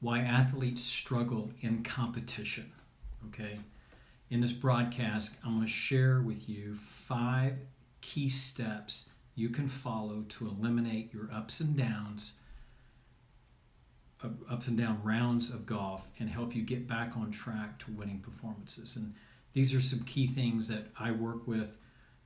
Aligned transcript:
why 0.00 0.20
athletes 0.20 0.82
struggle 0.82 1.50
in 1.60 1.82
competition. 1.82 2.72
Okay. 3.28 3.58
In 4.30 4.40
this 4.40 4.52
broadcast, 4.52 5.38
I'm 5.44 5.56
going 5.56 5.66
to 5.66 5.72
share 5.72 6.20
with 6.20 6.48
you 6.48 6.76
five 6.76 7.54
key 8.00 8.28
steps 8.28 9.10
you 9.34 9.48
can 9.48 9.68
follow 9.68 10.24
to 10.28 10.48
eliminate 10.48 11.12
your 11.12 11.28
ups 11.32 11.60
and 11.60 11.76
downs, 11.76 12.34
ups 14.22 14.66
and 14.66 14.78
down 14.78 15.00
rounds 15.02 15.50
of 15.50 15.66
golf, 15.66 16.06
and 16.18 16.28
help 16.28 16.54
you 16.54 16.62
get 16.62 16.86
back 16.86 17.16
on 17.16 17.30
track 17.30 17.78
to 17.80 17.90
winning 17.90 18.20
performances. 18.20 18.96
And 18.96 19.14
these 19.52 19.74
are 19.74 19.80
some 19.80 20.00
key 20.00 20.26
things 20.26 20.68
that 20.68 20.88
I 20.98 21.10
work 21.10 21.46
with 21.46 21.76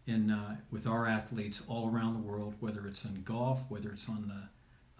in 0.06 0.30
uh, 0.30 0.56
with 0.70 0.86
our 0.86 1.06
athletes 1.06 1.62
all 1.66 1.90
around 1.90 2.14
the 2.14 2.28
world, 2.28 2.54
whether 2.60 2.86
it's 2.86 3.04
in 3.04 3.22
golf, 3.22 3.60
whether 3.68 3.90
it's 3.90 4.08
on 4.08 4.28
the 4.28 4.48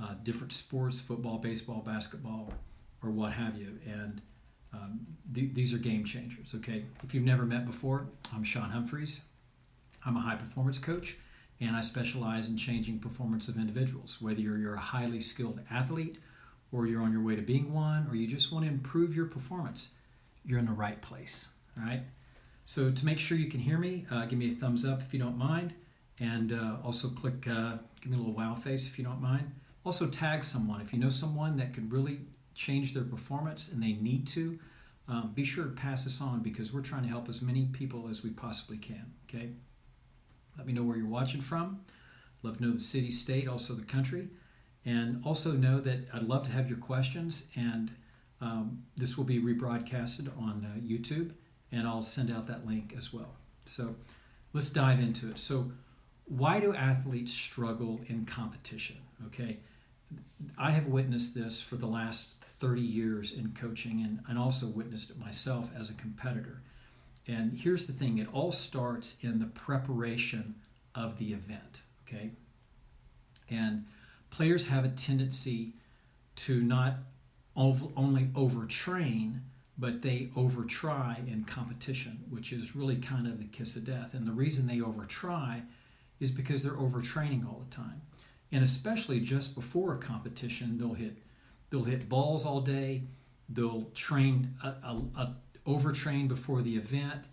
uh, 0.02 0.14
different 0.22 0.52
sports, 0.52 1.00
football, 1.00 1.38
baseball, 1.38 1.82
basketball, 1.84 2.52
or 3.02 3.10
what 3.10 3.32
have 3.32 3.56
you. 3.56 3.78
And 3.86 4.20
um, 4.72 5.06
th- 5.34 5.54
these 5.54 5.72
are 5.72 5.78
game 5.78 6.04
changers. 6.04 6.54
Okay, 6.54 6.84
if 7.02 7.14
you've 7.14 7.24
never 7.24 7.44
met 7.44 7.66
before, 7.66 8.06
I'm 8.34 8.44
Sean 8.44 8.70
Humphreys. 8.70 9.22
I'm 10.04 10.16
a 10.16 10.20
high 10.20 10.36
performance 10.36 10.78
coach, 10.78 11.16
and 11.60 11.76
I 11.76 11.80
specialize 11.80 12.48
in 12.48 12.56
changing 12.56 12.98
performance 12.98 13.48
of 13.48 13.56
individuals. 13.56 14.18
Whether 14.20 14.40
you're, 14.40 14.58
you're 14.58 14.74
a 14.74 14.80
highly 14.80 15.20
skilled 15.20 15.60
athlete, 15.70 16.18
or 16.72 16.86
you're 16.86 17.02
on 17.02 17.12
your 17.12 17.22
way 17.22 17.36
to 17.36 17.42
being 17.42 17.72
one, 17.72 18.06
or 18.10 18.16
you 18.16 18.26
just 18.26 18.52
want 18.52 18.64
to 18.64 18.70
improve 18.70 19.14
your 19.14 19.26
performance, 19.26 19.90
you're 20.44 20.58
in 20.58 20.66
the 20.66 20.72
right 20.72 21.00
place. 21.00 21.48
All 21.78 21.84
right. 21.84 22.02
So 22.64 22.90
to 22.90 23.06
make 23.06 23.20
sure 23.20 23.38
you 23.38 23.50
can 23.50 23.60
hear 23.60 23.78
me, 23.78 24.06
uh, 24.10 24.24
give 24.26 24.38
me 24.38 24.50
a 24.50 24.54
thumbs 24.54 24.84
up 24.84 25.00
if 25.00 25.12
you 25.12 25.20
don't 25.20 25.38
mind, 25.38 25.74
and 26.18 26.52
uh, 26.52 26.76
also 26.82 27.08
click, 27.08 27.46
uh, 27.46 27.76
give 28.00 28.10
me 28.10 28.16
a 28.16 28.18
little 28.18 28.34
wow 28.34 28.54
face 28.54 28.86
if 28.86 28.98
you 28.98 29.04
don't 29.04 29.20
mind. 29.20 29.52
Also 29.84 30.06
tag 30.06 30.44
someone 30.44 30.80
if 30.80 30.92
you 30.92 30.98
know 30.98 31.10
someone 31.10 31.56
that 31.56 31.72
could 31.72 31.92
really 31.92 32.20
change 32.54 32.94
their 32.94 33.04
performance 33.04 33.70
and 33.70 33.82
they 33.82 33.92
need 33.92 34.26
to. 34.28 34.58
Um, 35.06 35.32
be 35.34 35.44
sure 35.44 35.64
to 35.64 35.70
pass 35.70 36.04
this 36.04 36.22
on 36.22 36.40
because 36.40 36.72
we're 36.72 36.80
trying 36.80 37.02
to 37.02 37.08
help 37.08 37.28
as 37.28 37.42
many 37.42 37.66
people 37.66 38.08
as 38.08 38.24
we 38.24 38.30
possibly 38.30 38.78
can. 38.78 39.12
Okay. 39.28 39.50
Let 40.56 40.66
me 40.66 40.72
know 40.72 40.82
where 40.82 40.96
you're 40.96 41.06
watching 41.06 41.42
from. 41.42 41.80
Love 42.42 42.58
to 42.58 42.64
know 42.64 42.72
the 42.72 42.78
city, 42.78 43.10
state, 43.10 43.48
also 43.48 43.74
the 43.74 43.84
country, 43.84 44.28
and 44.84 45.20
also 45.24 45.52
know 45.52 45.80
that 45.80 46.08
I'd 46.12 46.22
love 46.22 46.44
to 46.46 46.52
have 46.52 46.68
your 46.68 46.78
questions. 46.78 47.48
And 47.54 47.90
um, 48.40 48.84
this 48.96 49.18
will 49.18 49.24
be 49.24 49.40
rebroadcasted 49.40 50.28
on 50.38 50.66
uh, 50.70 50.80
YouTube 50.80 51.32
and 51.74 51.88
I'll 51.88 52.02
send 52.02 52.30
out 52.30 52.46
that 52.46 52.66
link 52.66 52.94
as 52.96 53.12
well. 53.12 53.34
So 53.66 53.96
let's 54.52 54.70
dive 54.70 55.00
into 55.00 55.30
it. 55.30 55.40
So, 55.40 55.72
why 56.26 56.58
do 56.58 56.74
athletes 56.74 57.34
struggle 57.34 58.00
in 58.06 58.24
competition? 58.24 58.96
Okay, 59.26 59.58
I 60.58 60.70
have 60.70 60.86
witnessed 60.86 61.34
this 61.34 61.60
for 61.60 61.76
the 61.76 61.86
last 61.86 62.34
30 62.42 62.80
years 62.80 63.32
in 63.32 63.52
coaching 63.52 64.00
and, 64.00 64.20
and 64.28 64.38
also 64.38 64.66
witnessed 64.66 65.10
it 65.10 65.18
myself 65.18 65.70
as 65.76 65.90
a 65.90 65.94
competitor. 65.94 66.60
And 67.26 67.58
here's 67.58 67.86
the 67.86 67.92
thing 67.92 68.18
it 68.18 68.28
all 68.32 68.52
starts 68.52 69.16
in 69.22 69.38
the 69.38 69.46
preparation 69.46 70.56
of 70.94 71.18
the 71.18 71.32
event. 71.32 71.82
Okay, 72.06 72.30
and 73.50 73.86
players 74.30 74.68
have 74.68 74.84
a 74.84 74.88
tendency 74.88 75.74
to 76.36 76.62
not 76.62 76.96
only 77.56 78.24
overtrain 78.34 79.40
but 79.76 80.02
they 80.02 80.28
overtry 80.36 81.26
in 81.26 81.44
competition, 81.44 82.24
which 82.30 82.52
is 82.52 82.76
really 82.76 82.96
kind 82.96 83.26
of 83.26 83.38
the 83.38 83.44
kiss 83.44 83.76
of 83.76 83.84
death. 83.84 84.14
And 84.14 84.26
the 84.26 84.32
reason 84.32 84.66
they 84.66 84.78
overtry 84.78 85.62
is 86.20 86.30
because 86.30 86.62
they're 86.62 86.72
overtraining 86.72 87.46
all 87.46 87.64
the 87.68 87.74
time. 87.74 88.02
And 88.54 88.62
especially 88.62 89.18
just 89.18 89.56
before 89.56 89.94
a 89.94 89.98
competition, 89.98 90.78
they'll 90.78 90.94
hit 90.94 91.18
they'll 91.70 91.82
hit 91.82 92.08
balls 92.08 92.46
all 92.46 92.60
day. 92.60 93.02
They'll 93.48 93.90
train 93.94 94.54
a, 94.62 94.68
a, 94.68 95.02
a 95.16 95.34
overtrain 95.66 96.28
before 96.28 96.62
the 96.62 96.76
event. 96.76 97.24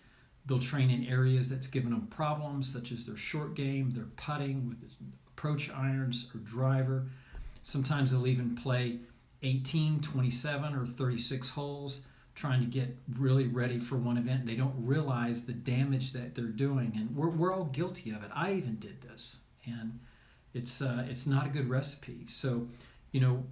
They'll 0.47 0.57
train 0.57 0.89
in 0.89 1.05
areas 1.05 1.47
that's 1.47 1.67
given 1.67 1.91
them 1.91 2.07
problems, 2.07 2.73
such 2.73 2.91
as 2.91 3.05
their 3.05 3.17
short 3.17 3.53
game, 3.53 3.91
their 3.91 4.07
putting 4.17 4.67
with 4.67 4.79
approach 5.27 5.69
irons 5.69 6.27
or 6.33 6.39
driver. 6.39 7.05
Sometimes 7.61 8.11
they'll 8.11 8.25
even 8.25 8.55
play 8.55 8.97
18, 9.43 9.99
27, 9.99 10.73
or 10.73 10.87
36 10.87 11.49
holes 11.51 12.01
trying 12.33 12.61
to 12.61 12.65
get 12.65 12.97
really 13.19 13.45
ready 13.45 13.77
for 13.77 13.95
one 13.95 14.17
event. 14.17 14.47
They 14.47 14.55
don't 14.55 14.73
realize 14.75 15.45
the 15.45 15.53
damage 15.53 16.13
that 16.13 16.33
they're 16.33 16.45
doing, 16.45 16.93
and 16.95 17.15
we're, 17.15 17.29
we're 17.29 17.53
all 17.53 17.65
guilty 17.65 18.09
of 18.09 18.23
it. 18.23 18.31
I 18.33 18.53
even 18.53 18.77
did 18.77 19.03
this, 19.03 19.41
and 19.67 19.99
it's 20.53 20.81
uh, 20.81 21.05
it's 21.09 21.25
not 21.25 21.45
a 21.45 21.49
good 21.49 21.69
recipe. 21.69 22.25
So, 22.27 22.67
you 23.11 23.21
know, 23.21 23.43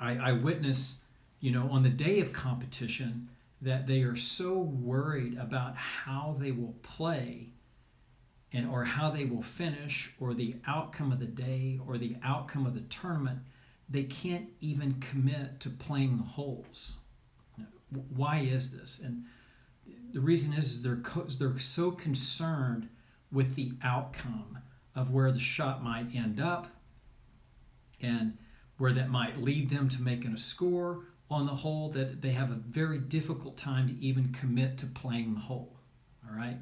I, 0.00 0.16
I 0.16 0.32
witness, 0.32 1.04
you 1.40 1.50
know, 1.50 1.68
on 1.70 1.82
the 1.82 1.88
day 1.88 2.20
of 2.20 2.32
competition 2.32 3.28
that 3.62 3.86
they 3.86 4.02
are 4.02 4.16
so 4.16 4.58
worried 4.58 5.38
about 5.38 5.76
how 5.76 6.36
they 6.38 6.52
will 6.52 6.74
play 6.82 7.48
and 8.52 8.68
or 8.68 8.84
how 8.84 9.10
they 9.10 9.24
will 9.24 9.42
finish 9.42 10.12
or 10.20 10.34
the 10.34 10.56
outcome 10.66 11.10
of 11.12 11.18
the 11.18 11.26
day 11.26 11.80
or 11.86 11.96
the 11.96 12.16
outcome 12.22 12.66
of 12.66 12.74
the 12.74 12.82
tournament 12.82 13.40
they 13.88 14.02
can't 14.02 14.48
even 14.60 14.94
commit 14.94 15.60
to 15.60 15.68
playing 15.68 16.16
the 16.16 16.22
holes 16.22 16.94
why 18.14 18.38
is 18.38 18.72
this? 18.72 19.00
And 19.00 19.24
the 20.12 20.20
reason 20.20 20.52
is 20.52 20.82
they're 20.82 20.96
co- 20.96 21.26
they're 21.38 21.58
so 21.58 21.90
concerned 21.90 22.88
with 23.32 23.54
the 23.54 23.72
outcome 23.82 24.58
of 24.94 25.10
where 25.10 25.32
the 25.32 25.40
shot 25.40 25.82
might 25.82 26.14
end 26.14 26.40
up 26.40 26.68
and 28.00 28.36
where 28.78 28.92
that 28.92 29.10
might 29.10 29.40
lead 29.40 29.70
them 29.70 29.88
to 29.88 30.02
making 30.02 30.32
a 30.32 30.38
score 30.38 31.04
on 31.30 31.46
the 31.46 31.54
hole 31.54 31.88
that 31.90 32.22
they 32.22 32.32
have 32.32 32.50
a 32.50 32.54
very 32.54 32.98
difficult 32.98 33.56
time 33.56 33.88
to 33.88 33.94
even 34.04 34.32
commit 34.32 34.78
to 34.78 34.86
playing 34.86 35.34
the 35.34 35.40
hole. 35.40 35.76
All 36.28 36.36
right. 36.36 36.58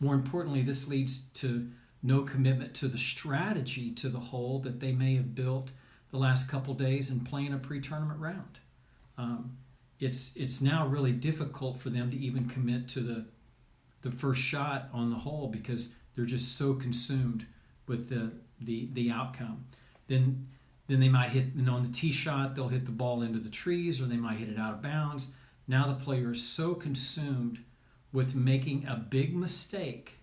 More 0.00 0.14
importantly, 0.14 0.62
this 0.62 0.88
leads 0.88 1.26
to 1.34 1.70
no 2.02 2.22
commitment 2.22 2.74
to 2.74 2.88
the 2.88 2.98
strategy 2.98 3.90
to 3.92 4.08
the 4.08 4.18
hole 4.18 4.58
that 4.60 4.80
they 4.80 4.92
may 4.92 5.16
have 5.16 5.34
built 5.34 5.70
the 6.10 6.16
last 6.16 6.48
couple 6.48 6.74
days 6.74 7.10
in 7.10 7.20
playing 7.20 7.52
a 7.52 7.58
pre-tournament 7.58 8.18
round. 8.18 8.58
Um, 9.18 9.58
it's 9.98 10.34
it's 10.34 10.62
now 10.62 10.86
really 10.86 11.12
difficult 11.12 11.78
for 11.78 11.90
them 11.90 12.10
to 12.10 12.16
even 12.16 12.46
commit 12.46 12.88
to 12.88 13.00
the 13.00 13.26
the 14.02 14.10
first 14.10 14.40
shot 14.40 14.88
on 14.94 15.10
the 15.10 15.16
hole 15.16 15.48
because 15.48 15.92
they're 16.16 16.24
just 16.24 16.56
so 16.56 16.72
consumed 16.72 17.46
with 17.90 18.08
the 18.08 18.30
the 18.60 18.88
the 18.92 19.10
outcome. 19.10 19.66
Then 20.06 20.46
then 20.86 21.00
they 21.00 21.08
might 21.08 21.30
hit 21.30 21.48
on 21.68 21.82
the 21.82 21.92
tee 21.92 22.12
shot 22.12 22.54
they'll 22.54 22.68
hit 22.68 22.86
the 22.86 22.92
ball 22.92 23.22
into 23.22 23.40
the 23.40 23.50
trees 23.50 24.00
or 24.00 24.04
they 24.04 24.16
might 24.16 24.38
hit 24.38 24.48
it 24.48 24.58
out 24.58 24.72
of 24.72 24.80
bounds. 24.80 25.34
Now 25.68 25.86
the 25.88 26.04
player 26.04 26.30
is 26.30 26.42
so 26.42 26.74
consumed 26.74 27.58
with 28.12 28.34
making 28.34 28.86
a 28.86 28.96
big 28.96 29.36
mistake, 29.36 30.18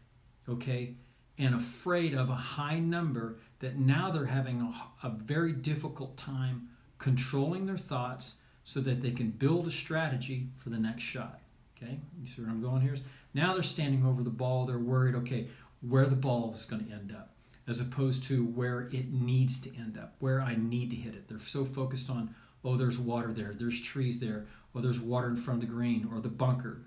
okay, 0.49 0.95
and 1.37 1.53
afraid 1.55 2.13
of 2.13 2.29
a 2.29 2.35
high 2.35 2.79
number 2.79 3.37
that 3.59 3.77
now 3.77 4.11
they're 4.11 4.25
having 4.25 4.61
a, 4.61 5.07
a 5.07 5.09
very 5.09 5.53
difficult 5.53 6.17
time 6.17 6.69
controlling 6.97 7.65
their 7.65 7.77
thoughts 7.77 8.37
so 8.63 8.81
that 8.81 9.01
they 9.01 9.11
can 9.11 9.29
build 9.29 9.67
a 9.67 9.71
strategy 9.71 10.47
for 10.57 10.69
the 10.69 10.77
next 10.77 11.03
shot. 11.03 11.39
Okay, 11.77 11.99
you 12.19 12.25
see 12.25 12.41
where 12.41 12.51
I'm 12.51 12.61
going 12.61 12.81
here? 12.81 12.95
Now 13.33 13.53
they're 13.53 13.63
standing 13.63 14.05
over 14.05 14.23
the 14.23 14.29
ball. 14.29 14.65
They're 14.65 14.79
worried, 14.79 15.15
okay, 15.15 15.47
where 15.81 16.07
the 16.07 16.15
ball 16.15 16.51
is 16.53 16.65
going 16.65 16.85
to 16.85 16.91
end 16.91 17.13
up, 17.15 17.29
as 17.67 17.79
opposed 17.81 18.23
to 18.23 18.45
where 18.45 18.89
it 18.93 19.11
needs 19.11 19.59
to 19.61 19.75
end 19.75 19.97
up, 19.97 20.15
where 20.19 20.41
I 20.41 20.55
need 20.55 20.89
to 20.91 20.95
hit 20.95 21.15
it. 21.15 21.27
They're 21.27 21.39
so 21.39 21.65
focused 21.65 22.09
on, 22.09 22.33
oh, 22.63 22.77
there's 22.77 22.97
water 22.97 23.33
there, 23.33 23.53
there's 23.53 23.81
trees 23.81 24.19
there, 24.19 24.45
or 24.73 24.81
there's 24.81 24.99
water 24.99 25.27
in 25.27 25.35
front 25.35 25.61
of 25.61 25.69
the 25.69 25.73
green 25.73 26.09
or 26.11 26.21
the 26.21 26.29
bunker. 26.29 26.83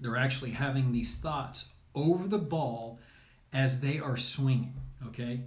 They're 0.00 0.16
actually 0.16 0.50
having 0.50 0.92
these 0.92 1.16
thoughts 1.16 1.70
over 1.94 2.26
the 2.26 2.38
ball 2.38 2.98
as 3.52 3.80
they 3.80 3.98
are 3.98 4.16
swinging, 4.16 4.74
okay? 5.06 5.42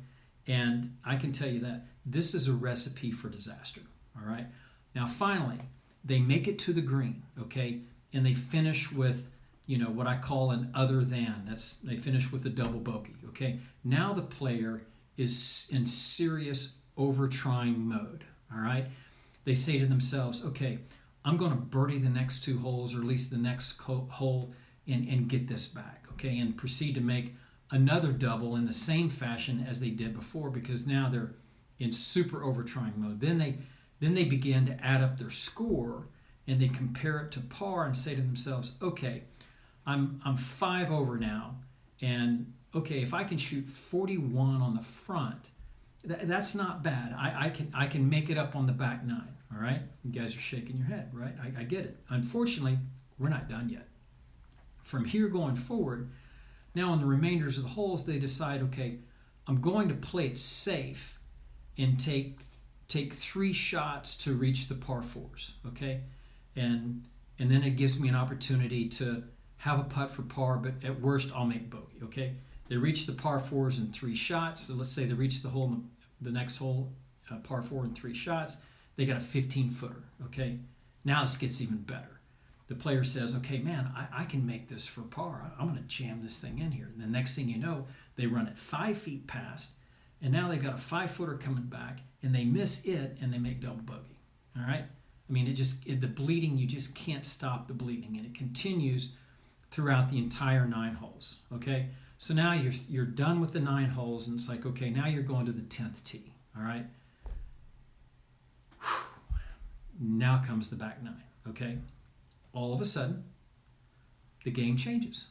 And 0.45 0.97
I 1.03 1.17
can 1.17 1.33
tell 1.33 1.49
you 1.49 1.59
that 1.61 1.87
this 2.05 2.33
is 2.33 2.47
a 2.47 2.53
recipe 2.53 3.11
for 3.11 3.29
disaster, 3.29 3.81
all 4.15 4.27
right? 4.27 4.47
Now, 4.95 5.07
finally, 5.07 5.59
they 6.05 6.19
make 6.19 6.47
it 6.47 6.57
to 6.59 6.73
the 6.73 6.81
green, 6.81 7.23
okay, 7.39 7.81
and 8.13 8.25
they 8.25 8.33
finish 8.33 8.91
with, 8.91 9.27
you 9.67 9.77
know, 9.77 9.89
what 9.89 10.07
I 10.07 10.15
call 10.15 10.51
an 10.51 10.71
other 10.73 11.03
than. 11.03 11.43
That's 11.47 11.75
they 11.75 11.97
finish 11.97 12.31
with 12.31 12.45
a 12.45 12.49
double 12.49 12.79
bogey, 12.79 13.15
okay. 13.29 13.59
Now 13.83 14.13
the 14.13 14.23
player 14.23 14.81
is 15.17 15.67
in 15.71 15.85
serious 15.85 16.79
over 16.95 17.27
trying 17.27 17.79
mode. 17.87 18.23
All 18.51 18.61
right, 18.61 18.87
they 19.43 19.53
say 19.53 19.77
to 19.77 19.85
themselves, 19.85 20.43
okay, 20.43 20.79
I'm 21.23 21.37
going 21.37 21.51
to 21.51 21.57
birdie 21.57 21.99
the 21.99 22.09
next 22.09 22.43
two 22.43 22.59
holes, 22.59 22.95
or 22.95 22.99
at 22.99 23.05
least 23.05 23.29
the 23.29 23.37
next 23.37 23.79
hole, 23.79 24.53
and 24.87 25.07
and 25.07 25.29
get 25.29 25.47
this 25.47 25.67
back, 25.67 26.05
okay, 26.13 26.39
and 26.39 26.57
proceed 26.57 26.95
to 26.95 27.01
make 27.01 27.35
another 27.69 28.13
double 28.13 28.55
in 28.55 28.65
the 28.65 28.73
same 28.73 29.09
fashion 29.09 29.65
as 29.67 29.81
they 29.81 29.89
did 29.89 30.15
before 30.15 30.49
because 30.49 30.87
now 30.87 31.09
they're 31.09 31.33
in 31.79 31.93
super 31.93 32.43
over 32.43 32.63
trying 32.63 32.93
mode. 32.95 33.19
Then 33.19 33.37
they 33.37 33.57
then 33.99 34.13
they 34.13 34.25
begin 34.25 34.65
to 34.67 34.85
add 34.85 35.03
up 35.03 35.17
their 35.17 35.29
score 35.29 36.07
and 36.47 36.61
they 36.61 36.67
compare 36.67 37.19
it 37.19 37.31
to 37.31 37.41
par 37.41 37.85
and 37.85 37.97
say 37.97 38.15
to 38.15 38.21
themselves, 38.21 38.73
okay, 38.81 39.23
I'm, 39.87 40.21
I'm 40.23 40.37
five 40.37 40.91
over 40.91 41.17
now. 41.17 41.55
And 42.01 42.53
okay, 42.75 43.01
if 43.01 43.13
I 43.13 43.23
can 43.23 43.37
shoot 43.37 43.67
41 43.67 44.61
on 44.61 44.75
the 44.75 44.83
front, 44.83 45.49
th- 46.07 46.21
that's 46.23 46.53
not 46.53 46.83
bad. 46.83 47.15
I, 47.17 47.45
I, 47.45 47.49
can, 47.49 47.71
I 47.73 47.87
can 47.87 48.07
make 48.07 48.29
it 48.29 48.37
up 48.37 48.55
on 48.55 48.67
the 48.67 48.73
back 48.73 49.03
nine. 49.03 49.33
All 49.51 49.59
right? 49.61 49.81
You 50.03 50.11
guys 50.11 50.35
are 50.35 50.39
shaking 50.39 50.77
your 50.77 50.87
head, 50.87 51.09
right? 51.13 51.33
I, 51.41 51.61
I 51.61 51.63
get 51.63 51.85
it. 51.85 51.97
Unfortunately, 52.09 52.77
we're 53.17 53.29
not 53.29 53.49
done 53.49 53.69
yet. 53.69 53.87
From 54.83 55.05
here 55.05 55.29
going 55.29 55.55
forward, 55.55 56.11
now 56.75 56.91
on 56.91 56.99
the 56.99 57.07
remainders 57.07 57.57
of 57.57 57.63
the 57.63 57.69
holes, 57.69 58.05
they 58.05 58.19
decide, 58.19 58.61
okay, 58.63 58.99
I'm 59.47 59.61
going 59.61 59.87
to 59.89 59.95
play 59.95 60.27
it 60.27 60.39
safe 60.39 61.19
and 61.77 61.99
take 61.99 62.39
take 62.87 63.13
three 63.13 63.51
shots 63.51 64.15
to 64.15 64.33
reach 64.33 64.67
the 64.67 64.75
par 64.75 65.01
fours. 65.01 65.53
Okay, 65.65 66.01
and 66.55 67.05
and 67.39 67.49
then 67.51 67.63
it 67.63 67.71
gives 67.71 67.99
me 67.99 68.09
an 68.09 68.15
opportunity 68.15 68.87
to 68.89 69.23
have 69.57 69.79
a 69.79 69.83
putt 69.83 70.11
for 70.11 70.21
par, 70.21 70.57
but 70.57 70.73
at 70.83 71.01
worst 71.01 71.31
I'll 71.35 71.45
make 71.45 71.69
bogey. 71.69 71.99
Okay, 72.03 72.33
they 72.69 72.77
reach 72.77 73.05
the 73.05 73.13
par 73.13 73.39
fours 73.39 73.77
in 73.77 73.91
three 73.91 74.15
shots. 74.15 74.61
So 74.61 74.73
let's 74.73 74.91
say 74.91 75.05
they 75.05 75.13
reach 75.13 75.41
the 75.41 75.49
hole, 75.49 75.65
in 75.65 75.89
the 76.21 76.31
next 76.31 76.57
hole, 76.57 76.91
uh, 77.31 77.37
par 77.37 77.61
four 77.61 77.83
in 77.85 77.93
three 77.93 78.13
shots. 78.13 78.57
They 78.95 79.05
got 79.05 79.17
a 79.17 79.21
15 79.21 79.69
footer. 79.69 80.03
Okay, 80.25 80.59
now 81.03 81.21
this 81.21 81.37
gets 81.37 81.61
even 81.61 81.77
better. 81.77 82.19
The 82.67 82.75
player 82.75 83.03
says, 83.03 83.35
"Okay, 83.37 83.59
man, 83.59 83.91
I, 83.95 84.21
I 84.21 84.23
can 84.25 84.45
make 84.45 84.67
this 84.67 84.85
for 84.85 85.01
par. 85.01 85.51
I'm 85.59 85.69
going 85.69 85.81
to 85.81 85.87
jam 85.87 86.21
this 86.21 86.39
thing 86.39 86.59
in 86.59 86.71
here." 86.71 86.89
And 86.93 87.01
the 87.01 87.07
next 87.07 87.35
thing 87.35 87.49
you 87.49 87.57
know, 87.57 87.87
they 88.15 88.27
run 88.27 88.47
it 88.47 88.57
five 88.57 88.97
feet 88.97 89.27
past, 89.27 89.71
and 90.21 90.33
now 90.33 90.49
they've 90.49 90.61
got 90.61 90.73
a 90.73 90.77
five 90.77 91.11
footer 91.11 91.35
coming 91.35 91.65
back, 91.65 91.99
and 92.21 92.35
they 92.35 92.43
miss 92.43 92.85
it, 92.85 93.17
and 93.21 93.33
they 93.33 93.37
make 93.37 93.61
double 93.61 93.83
bogey. 93.83 94.19
All 94.57 94.63
right. 94.63 94.85
I 95.29 95.33
mean, 95.33 95.47
it 95.47 95.53
just 95.53 95.87
it, 95.87 96.01
the 96.01 96.07
bleeding. 96.07 96.57
You 96.57 96.67
just 96.67 96.95
can't 96.95 97.25
stop 97.25 97.67
the 97.67 97.73
bleeding, 97.73 98.17
and 98.17 98.25
it 98.25 98.33
continues 98.33 99.15
throughout 99.71 100.09
the 100.09 100.17
entire 100.17 100.65
nine 100.67 100.95
holes. 100.95 101.37
Okay. 101.53 101.89
So 102.17 102.33
now 102.33 102.53
you're 102.53 102.73
you're 102.89 103.05
done 103.05 103.39
with 103.39 103.53
the 103.53 103.59
nine 103.59 103.89
holes, 103.89 104.27
and 104.27 104.39
it's 104.39 104.49
like, 104.49 104.65
okay, 104.65 104.89
now 104.89 105.07
you're 105.07 105.23
going 105.23 105.45
to 105.45 105.51
the 105.51 105.61
tenth 105.61 106.03
tee. 106.03 106.33
All 106.57 106.63
right. 106.63 106.85
Now 109.99 110.43
comes 110.45 110.69
the 110.69 110.75
back 110.75 111.03
nine. 111.03 111.23
Okay. 111.49 111.77
All 112.53 112.73
of 112.73 112.81
a 112.81 112.85
sudden, 112.85 113.23
the 114.43 114.51
game 114.51 114.77
changes, 114.77 115.27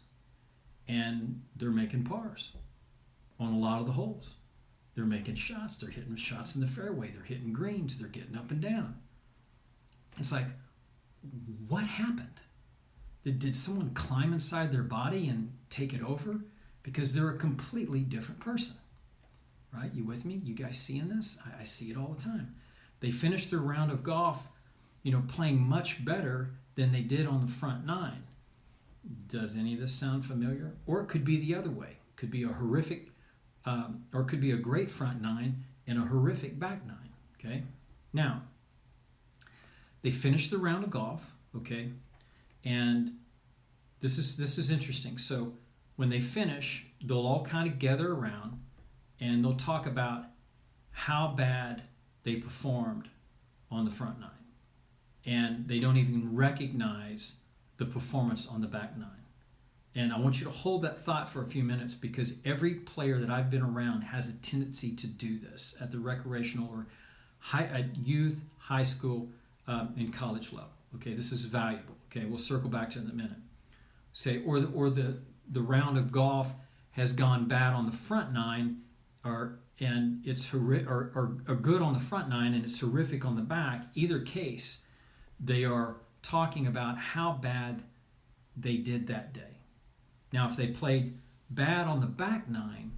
and 0.88 1.42
they're 1.56 1.70
making 1.70 2.04
pars 2.04 2.52
on 3.38 3.52
a 3.52 3.58
lot 3.58 3.80
of 3.80 3.86
the 3.86 3.92
holes. 3.92 4.36
They're 4.94 5.04
making 5.04 5.34
shots. 5.34 5.78
They're 5.78 5.90
hitting 5.90 6.16
shots 6.16 6.54
in 6.54 6.60
the 6.60 6.66
fairway. 6.66 7.10
They're 7.10 7.22
hitting 7.24 7.52
greens. 7.52 7.98
They're 7.98 8.08
getting 8.08 8.36
up 8.36 8.50
and 8.50 8.60
down. 8.60 8.96
It's 10.18 10.32
like, 10.32 10.46
what 11.68 11.84
happened? 11.84 12.40
Did, 13.26 13.40
did 13.40 13.56
someone 13.56 13.90
climb 13.90 14.32
inside 14.32 14.70
their 14.70 14.84
body 14.84 15.28
and 15.28 15.52
take 15.68 15.92
it 15.92 16.00
over? 16.00 16.42
Because 16.84 17.12
they're 17.12 17.28
a 17.28 17.36
completely 17.36 17.98
different 17.98 18.38
person. 18.38 18.76
Right? 19.74 19.90
You 19.92 20.04
with 20.04 20.24
me? 20.24 20.40
You 20.44 20.54
guys 20.54 20.78
seeing 20.78 21.08
this? 21.08 21.36
I, 21.44 21.62
I 21.62 21.64
see 21.64 21.90
it 21.90 21.96
all 21.96 22.14
the 22.16 22.22
time. 22.22 22.54
They 23.00 23.10
finished 23.10 23.50
their 23.50 23.58
round 23.58 23.90
of 23.90 24.04
golf, 24.04 24.46
you 25.02 25.10
know, 25.10 25.24
playing 25.26 25.58
much 25.60 26.04
better 26.04 26.50
than 26.76 26.92
they 26.92 27.00
did 27.00 27.26
on 27.26 27.44
the 27.44 27.50
front 27.50 27.84
nine. 27.84 28.22
Does 29.28 29.56
any 29.56 29.74
of 29.74 29.80
this 29.80 29.92
sound 29.92 30.24
familiar? 30.24 30.74
Or 30.86 31.00
it 31.00 31.08
could 31.08 31.24
be 31.24 31.36
the 31.36 31.56
other 31.56 31.70
way. 31.70 31.96
It 32.10 32.16
could 32.16 32.30
be 32.30 32.44
a 32.44 32.48
horrific 32.48 33.08
um, 33.64 34.04
or 34.14 34.22
could 34.22 34.40
be 34.40 34.52
a 34.52 34.56
great 34.56 34.88
front 34.88 35.20
nine 35.20 35.64
and 35.88 35.98
a 35.98 36.02
horrific 36.02 36.60
back 36.60 36.86
nine. 36.86 37.10
Okay, 37.40 37.64
now 38.12 38.42
they 40.02 40.12
finish 40.12 40.48
the 40.48 40.58
round 40.58 40.84
of 40.84 40.90
golf. 40.90 41.36
Okay, 41.56 41.90
and 42.66 43.12
this 44.00 44.18
is 44.18 44.36
this 44.36 44.58
is 44.58 44.70
interesting. 44.70 45.16
So 45.16 45.54
when 45.94 46.10
they 46.10 46.20
finish, 46.20 46.86
they'll 47.02 47.26
all 47.26 47.44
kind 47.44 47.70
of 47.70 47.78
gather 47.78 48.12
around 48.12 48.60
and 49.20 49.42
they'll 49.42 49.54
talk 49.54 49.86
about 49.86 50.24
how 50.90 51.32
bad 51.36 51.82
they 52.24 52.36
performed 52.36 53.08
on 53.70 53.84
the 53.84 53.90
front 53.90 54.20
nine, 54.20 54.30
and 55.24 55.68
they 55.68 55.78
don't 55.78 55.96
even 55.96 56.34
recognize 56.34 57.36
the 57.78 57.84
performance 57.84 58.46
on 58.48 58.60
the 58.60 58.66
back 58.66 58.96
nine. 58.98 59.10
And 59.94 60.12
I 60.12 60.18
want 60.18 60.40
you 60.40 60.44
to 60.44 60.52
hold 60.52 60.82
that 60.82 60.98
thought 60.98 61.30
for 61.30 61.40
a 61.40 61.46
few 61.46 61.62
minutes 61.62 61.94
because 61.94 62.38
every 62.44 62.74
player 62.74 63.18
that 63.18 63.30
I've 63.30 63.50
been 63.50 63.62
around 63.62 64.02
has 64.02 64.28
a 64.28 64.36
tendency 64.42 64.94
to 64.96 65.06
do 65.06 65.38
this 65.38 65.76
at 65.80 65.90
the 65.90 65.98
recreational 65.98 66.68
or 66.70 66.86
high, 67.38 67.64
at 67.64 67.96
youth, 67.96 68.42
high 68.58 68.82
school, 68.82 69.30
um, 69.66 69.94
and 69.96 70.12
college 70.12 70.52
level. 70.52 70.75
Okay, 70.94 71.14
this 71.14 71.32
is 71.32 71.44
valuable. 71.44 71.96
Okay, 72.10 72.24
we'll 72.24 72.38
circle 72.38 72.70
back 72.70 72.90
to 72.92 72.98
it 72.98 73.04
in 73.04 73.10
a 73.10 73.14
minute. 73.14 73.38
Say, 74.12 74.42
or 74.44 74.60
the, 74.60 74.68
or 74.68 74.88
the, 74.88 75.18
the 75.50 75.60
round 75.60 75.98
of 75.98 76.10
golf 76.10 76.52
has 76.92 77.12
gone 77.12 77.46
bad 77.46 77.74
on 77.74 77.86
the 77.86 77.92
front 77.92 78.32
nine, 78.32 78.82
or 79.24 79.58
and 79.78 80.22
it's 80.24 80.48
horrific, 80.50 80.88
or, 80.88 81.12
or, 81.14 81.36
or 81.48 81.56
good 81.56 81.82
on 81.82 81.92
the 81.92 82.00
front 82.00 82.28
nine 82.28 82.54
and 82.54 82.64
it's 82.64 82.80
horrific 82.80 83.24
on 83.26 83.36
the 83.36 83.42
back. 83.42 83.86
Either 83.94 84.20
case, 84.20 84.86
they 85.38 85.64
are 85.64 85.96
talking 86.22 86.66
about 86.66 86.96
how 86.96 87.32
bad 87.32 87.82
they 88.56 88.78
did 88.78 89.06
that 89.06 89.34
day. 89.34 89.60
Now, 90.32 90.48
if 90.48 90.56
they 90.56 90.68
played 90.68 91.18
bad 91.50 91.86
on 91.86 92.00
the 92.00 92.06
back 92.06 92.48
nine, 92.48 92.92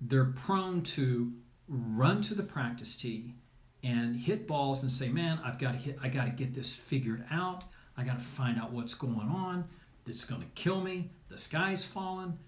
they're 0.00 0.24
prone 0.24 0.82
to 0.82 1.32
run 1.68 2.20
to 2.22 2.34
the 2.34 2.42
practice 2.42 2.94
tee 2.96 3.34
and 3.82 4.16
hit 4.16 4.46
balls 4.46 4.82
and 4.82 4.90
say, 4.90 5.08
"Man, 5.08 5.40
I've 5.44 5.58
got 5.58 5.72
to 5.72 5.78
hit. 5.78 5.98
I 6.02 6.08
got 6.08 6.24
to 6.24 6.30
get 6.30 6.54
this 6.54 6.74
figured 6.74 7.24
out. 7.30 7.64
I 7.96 8.04
got 8.04 8.18
to 8.18 8.24
find 8.24 8.58
out 8.58 8.72
what's 8.72 8.94
going 8.94 9.28
on. 9.28 9.68
That's 10.06 10.24
going 10.24 10.40
to 10.40 10.48
kill 10.54 10.80
me. 10.80 11.10
The 11.28 11.38
sky's 11.38 11.84
falling." 11.84 12.38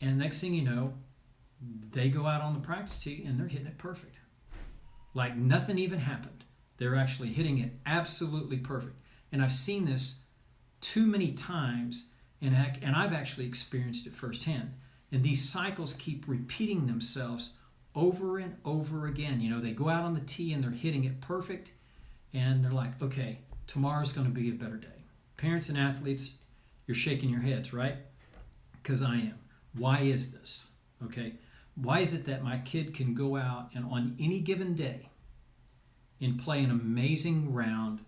And 0.00 0.18
next 0.18 0.40
thing 0.40 0.54
you 0.54 0.62
know, 0.62 0.94
they 1.90 2.08
go 2.08 2.26
out 2.26 2.40
on 2.40 2.54
the 2.54 2.60
practice 2.60 2.98
tee 2.98 3.22
and 3.26 3.38
they're 3.38 3.46
hitting 3.46 3.66
it 3.66 3.78
perfect, 3.78 4.16
like 5.14 5.36
nothing 5.36 5.78
even 5.78 5.98
happened. 5.98 6.44
They're 6.78 6.96
actually 6.96 7.28
hitting 7.28 7.58
it 7.58 7.72
absolutely 7.84 8.56
perfect. 8.56 8.96
And 9.30 9.42
I've 9.42 9.52
seen 9.52 9.84
this 9.84 10.22
too 10.80 11.06
many 11.06 11.32
times 11.32 12.10
and, 12.40 12.54
and 12.82 12.96
I've 12.96 13.12
actually 13.12 13.46
experienced 13.46 14.06
it 14.06 14.14
firsthand. 14.14 14.72
And 15.12 15.22
these 15.22 15.46
cycles 15.46 15.94
keep 15.94 16.24
repeating 16.26 16.86
themselves 16.86 17.50
over 17.94 18.38
and 18.38 18.56
over 18.64 19.06
again. 19.06 19.40
You 19.40 19.50
know, 19.50 19.60
they 19.60 19.72
go 19.72 19.88
out 19.88 20.04
on 20.04 20.14
the 20.14 20.20
tee 20.20 20.52
and 20.52 20.62
they're 20.62 20.70
hitting 20.70 21.04
it 21.04 21.20
perfect, 21.20 21.72
and 22.32 22.64
they're 22.64 22.70
like, 22.70 23.00
okay, 23.02 23.38
tomorrow's 23.66 24.12
going 24.12 24.26
to 24.26 24.32
be 24.32 24.50
a 24.50 24.54
better 24.54 24.76
day. 24.76 24.88
Parents 25.36 25.68
and 25.68 25.78
athletes, 25.78 26.32
you're 26.86 26.94
shaking 26.94 27.30
your 27.30 27.40
heads, 27.40 27.72
right? 27.72 27.96
Because 28.72 29.02
I 29.02 29.14
am. 29.14 29.38
Why 29.76 30.00
is 30.00 30.32
this? 30.32 30.70
Okay. 31.04 31.34
Why 31.76 32.00
is 32.00 32.12
it 32.12 32.26
that 32.26 32.42
my 32.42 32.58
kid 32.58 32.94
can 32.94 33.14
go 33.14 33.36
out 33.36 33.70
and 33.74 33.84
on 33.84 34.16
any 34.20 34.40
given 34.40 34.74
day 34.74 35.08
and 36.20 36.38
play 36.38 36.62
an 36.62 36.70
amazing 36.70 37.54
round 37.54 38.00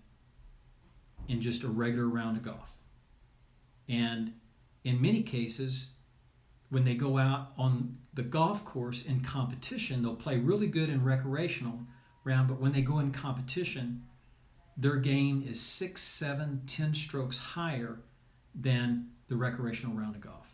in 1.28 1.40
just 1.40 1.62
a 1.62 1.68
regular 1.68 2.08
round 2.08 2.36
of 2.36 2.42
golf? 2.42 2.76
And 3.88 4.34
in 4.84 5.00
many 5.00 5.22
cases, 5.22 5.94
when 6.72 6.86
they 6.86 6.94
go 6.94 7.18
out 7.18 7.52
on 7.58 7.98
the 8.14 8.22
golf 8.22 8.64
course 8.64 9.04
in 9.04 9.20
competition, 9.20 10.02
they'll 10.02 10.14
play 10.14 10.38
really 10.38 10.66
good 10.66 10.88
in 10.88 11.04
recreational 11.04 11.80
round, 12.24 12.48
but 12.48 12.58
when 12.58 12.72
they 12.72 12.80
go 12.80 12.98
in 12.98 13.12
competition, 13.12 14.04
their 14.74 14.96
game 14.96 15.44
is 15.46 15.60
six, 15.60 16.00
seven, 16.00 16.62
ten 16.66 16.94
strokes 16.94 17.36
higher 17.36 18.00
than 18.54 19.10
the 19.28 19.36
recreational 19.36 19.94
round 19.94 20.14
of 20.14 20.22
golf. 20.22 20.46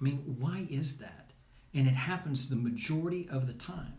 I 0.00 0.04
mean, 0.04 0.36
why 0.38 0.68
is 0.70 0.98
that? 0.98 1.32
And 1.74 1.88
it 1.88 1.94
happens 1.94 2.48
the 2.48 2.54
majority 2.54 3.28
of 3.28 3.48
the 3.48 3.52
time. 3.52 3.94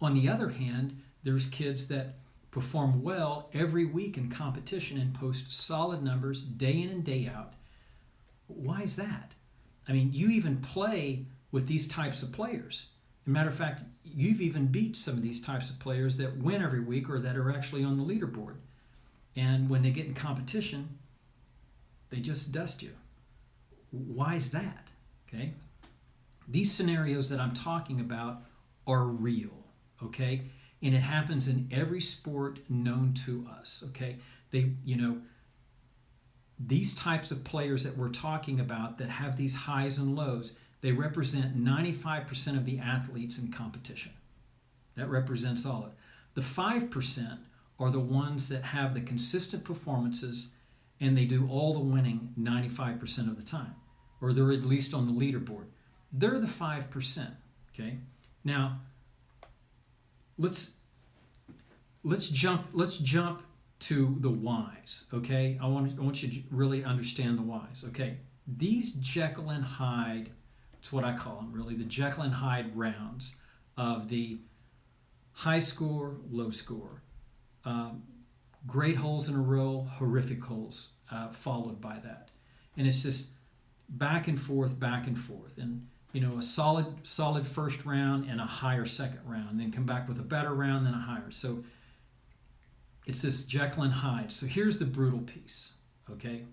On 0.00 0.14
the 0.14 0.30
other 0.30 0.48
hand, 0.48 1.02
there's 1.22 1.44
kids 1.44 1.88
that 1.88 2.20
perform 2.50 3.02
well 3.02 3.50
every 3.52 3.84
week 3.84 4.16
in 4.16 4.28
competition 4.28 4.98
and 4.98 5.12
post 5.12 5.52
solid 5.52 6.02
numbers 6.02 6.42
day 6.42 6.80
in 6.80 6.88
and 6.88 7.04
day 7.04 7.30
out 7.30 7.52
why 8.46 8.82
is 8.82 8.96
that? 8.96 9.34
I 9.88 9.92
mean, 9.92 10.12
you 10.12 10.30
even 10.30 10.58
play 10.58 11.26
with 11.50 11.66
these 11.66 11.88
types 11.88 12.22
of 12.22 12.32
players. 12.32 12.86
Matter 13.24 13.50
of 13.50 13.54
fact, 13.54 13.82
you've 14.04 14.40
even 14.40 14.66
beat 14.66 14.96
some 14.96 15.14
of 15.14 15.22
these 15.22 15.40
types 15.40 15.70
of 15.70 15.78
players 15.78 16.16
that 16.16 16.38
win 16.38 16.62
every 16.62 16.80
week 16.80 17.08
or 17.08 17.20
that 17.20 17.36
are 17.36 17.52
actually 17.52 17.84
on 17.84 17.96
the 17.96 18.04
leaderboard. 18.04 18.56
And 19.36 19.70
when 19.70 19.82
they 19.82 19.90
get 19.90 20.06
in 20.06 20.14
competition, 20.14 20.98
they 22.10 22.18
just 22.18 22.52
dust 22.52 22.82
you. 22.82 22.90
Why 23.90 24.34
is 24.34 24.50
that? 24.50 24.88
Okay? 25.28 25.52
These 26.48 26.72
scenarios 26.72 27.28
that 27.30 27.40
I'm 27.40 27.54
talking 27.54 28.00
about 28.00 28.42
are 28.86 29.04
real, 29.04 29.66
okay? 30.02 30.42
And 30.82 30.94
it 30.94 31.00
happens 31.00 31.46
in 31.46 31.68
every 31.70 32.00
sport 32.00 32.58
known 32.68 33.14
to 33.26 33.46
us, 33.58 33.84
okay? 33.88 34.16
They, 34.50 34.72
you 34.84 34.96
know, 34.96 35.18
these 36.66 36.94
types 36.94 37.30
of 37.30 37.44
players 37.44 37.84
that 37.84 37.96
we're 37.96 38.08
talking 38.08 38.60
about 38.60 38.98
that 38.98 39.08
have 39.08 39.36
these 39.36 39.54
highs 39.54 39.98
and 39.98 40.14
lows, 40.14 40.56
they 40.80 40.92
represent 40.92 41.62
95% 41.62 42.56
of 42.56 42.64
the 42.64 42.78
athletes 42.78 43.38
in 43.38 43.50
competition. 43.50 44.12
That 44.96 45.08
represents 45.08 45.64
all 45.64 45.84
of 45.84 45.92
it. 45.92 45.98
The 46.34 46.40
5% 46.40 47.38
are 47.78 47.90
the 47.90 48.00
ones 48.00 48.48
that 48.48 48.62
have 48.64 48.94
the 48.94 49.00
consistent 49.00 49.64
performances 49.64 50.54
and 51.00 51.18
they 51.18 51.24
do 51.24 51.48
all 51.50 51.72
the 51.72 51.80
winning 51.80 52.32
95% 52.38 53.28
of 53.28 53.36
the 53.36 53.42
time, 53.42 53.74
or 54.20 54.32
they're 54.32 54.52
at 54.52 54.62
least 54.62 54.94
on 54.94 55.06
the 55.06 55.12
leaderboard. 55.12 55.64
They're 56.12 56.38
the 56.38 56.46
5%. 56.46 57.30
Okay? 57.74 57.98
Now, 58.44 58.80
let's 60.38 60.72
let's 62.04 62.28
jump. 62.28 62.68
Let's 62.72 62.98
jump 62.98 63.42
to 63.82 64.16
the 64.20 64.30
whys. 64.30 65.08
Okay, 65.12 65.58
I 65.60 65.66
want 65.66 65.98
I 65.98 66.02
want 66.02 66.22
you 66.22 66.28
to 66.28 66.42
really 66.50 66.84
understand 66.84 67.36
the 67.36 67.42
whys. 67.42 67.84
Okay, 67.88 68.18
these 68.46 68.92
Jekyll 68.92 69.50
and 69.50 69.64
Hyde. 69.64 70.30
It's 70.78 70.92
what 70.92 71.04
I 71.04 71.16
call 71.16 71.36
them. 71.36 71.52
Really, 71.52 71.74
the 71.74 71.84
Jekyll 71.84 72.22
and 72.22 72.34
Hyde 72.34 72.76
rounds 72.76 73.36
of 73.76 74.08
the 74.08 74.38
high 75.32 75.60
score, 75.60 76.16
low 76.30 76.50
score, 76.50 77.02
um, 77.64 78.02
great 78.66 78.96
holes 78.96 79.28
in 79.28 79.34
a 79.34 79.40
row, 79.40 79.88
horrific 79.94 80.42
holes 80.44 80.92
uh, 81.10 81.30
followed 81.30 81.80
by 81.80 81.98
that, 82.04 82.30
and 82.76 82.86
it's 82.86 83.02
just 83.02 83.32
back 83.88 84.28
and 84.28 84.40
forth, 84.40 84.78
back 84.78 85.06
and 85.08 85.18
forth, 85.18 85.58
and 85.58 85.88
you 86.12 86.20
know 86.20 86.38
a 86.38 86.42
solid 86.42 86.86
solid 87.02 87.48
first 87.48 87.84
round 87.84 88.30
and 88.30 88.40
a 88.40 88.46
higher 88.46 88.86
second 88.86 89.20
round, 89.26 89.58
then 89.58 89.72
come 89.72 89.86
back 89.86 90.08
with 90.08 90.20
a 90.20 90.24
better 90.24 90.54
round, 90.54 90.86
then 90.86 90.94
a 90.94 91.00
higher. 91.00 91.32
So 91.32 91.64
it's 93.06 93.22
this 93.22 93.44
Jekyll 93.44 93.82
and 93.84 93.92
Hyde. 93.92 94.32
So 94.32 94.46
here's 94.46 94.78
the 94.78 94.84
brutal 94.84 95.20
piece, 95.20 95.74
okay? 96.10 96.44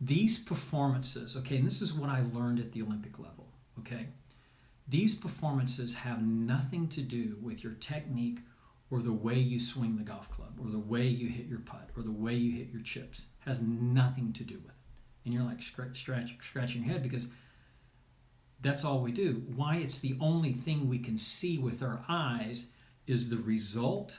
These 0.00 0.38
performances, 0.38 1.36
okay, 1.36 1.56
and 1.56 1.66
this 1.66 1.80
is 1.80 1.94
what 1.94 2.10
I 2.10 2.24
learned 2.32 2.60
at 2.60 2.72
the 2.72 2.82
Olympic 2.82 3.18
level, 3.18 3.48
okay? 3.78 4.08
These 4.86 5.14
performances 5.14 5.94
have 5.94 6.22
nothing 6.22 6.88
to 6.88 7.00
do 7.00 7.38
with 7.40 7.64
your 7.64 7.72
technique 7.74 8.40
or 8.90 9.00
the 9.00 9.12
way 9.12 9.38
you 9.38 9.58
swing 9.58 9.96
the 9.96 10.02
golf 10.02 10.30
club 10.30 10.58
or 10.62 10.70
the 10.70 10.78
way 10.78 11.04
you 11.04 11.28
hit 11.28 11.46
your 11.46 11.60
putt 11.60 11.88
or 11.96 12.02
the 12.02 12.12
way 12.12 12.34
you 12.34 12.52
hit 12.52 12.70
your 12.70 12.82
chips. 12.82 13.20
It 13.40 13.48
has 13.48 13.62
nothing 13.62 14.32
to 14.34 14.44
do 14.44 14.56
with 14.56 14.66
it. 14.66 14.70
And 15.24 15.32
you're 15.32 15.42
like 15.42 15.62
scratch, 15.62 16.00
scratch, 16.00 16.36
scratching 16.42 16.84
your 16.84 16.92
head 16.92 17.02
because 17.02 17.28
that's 18.60 18.84
all 18.84 19.00
we 19.00 19.10
do. 19.10 19.42
Why 19.54 19.76
it's 19.76 20.00
the 20.00 20.16
only 20.20 20.52
thing 20.52 20.88
we 20.88 20.98
can 20.98 21.16
see 21.16 21.56
with 21.56 21.82
our 21.82 22.04
eyes 22.08 22.72
is 23.06 23.30
the 23.30 23.38
result 23.38 24.18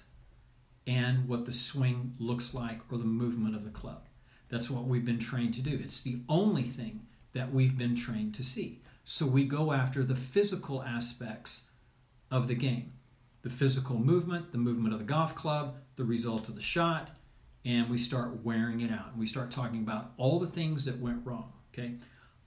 and 0.87 1.27
what 1.27 1.45
the 1.45 1.51
swing 1.51 2.15
looks 2.19 2.53
like 2.53 2.81
or 2.91 2.97
the 2.97 3.05
movement 3.05 3.55
of 3.55 3.63
the 3.63 3.69
club. 3.69 4.07
That's 4.49 4.69
what 4.69 4.85
we've 4.85 5.05
been 5.05 5.19
trained 5.19 5.53
to 5.55 5.61
do. 5.61 5.79
It's 5.81 6.01
the 6.01 6.19
only 6.29 6.63
thing 6.63 7.07
that 7.33 7.51
we've 7.51 7.77
been 7.77 7.95
trained 7.95 8.35
to 8.35 8.43
see. 8.43 8.81
So 9.03 9.25
we 9.25 9.45
go 9.45 9.71
after 9.71 10.03
the 10.03 10.15
physical 10.15 10.83
aspects 10.83 11.69
of 12.31 12.47
the 12.47 12.55
game 12.55 12.93
the 13.45 13.51
physical 13.51 13.99
movement, 13.99 14.51
the 14.51 14.57
movement 14.57 14.91
of 14.91 14.99
the 14.99 15.05
golf 15.05 15.35
club, 15.35 15.75
the 15.97 16.03
result 16.03 16.49
of 16.49 16.55
the 16.55 16.61
shot, 16.63 17.11
and 17.63 17.91
we 17.91 17.97
start 17.97 18.43
wearing 18.43 18.81
it 18.81 18.91
out. 18.91 19.11
And 19.11 19.19
we 19.19 19.27
start 19.27 19.51
talking 19.51 19.81
about 19.81 20.13
all 20.17 20.39
the 20.39 20.47
things 20.47 20.85
that 20.85 20.99
went 20.99 21.23
wrong. 21.23 21.53
Okay. 21.71 21.97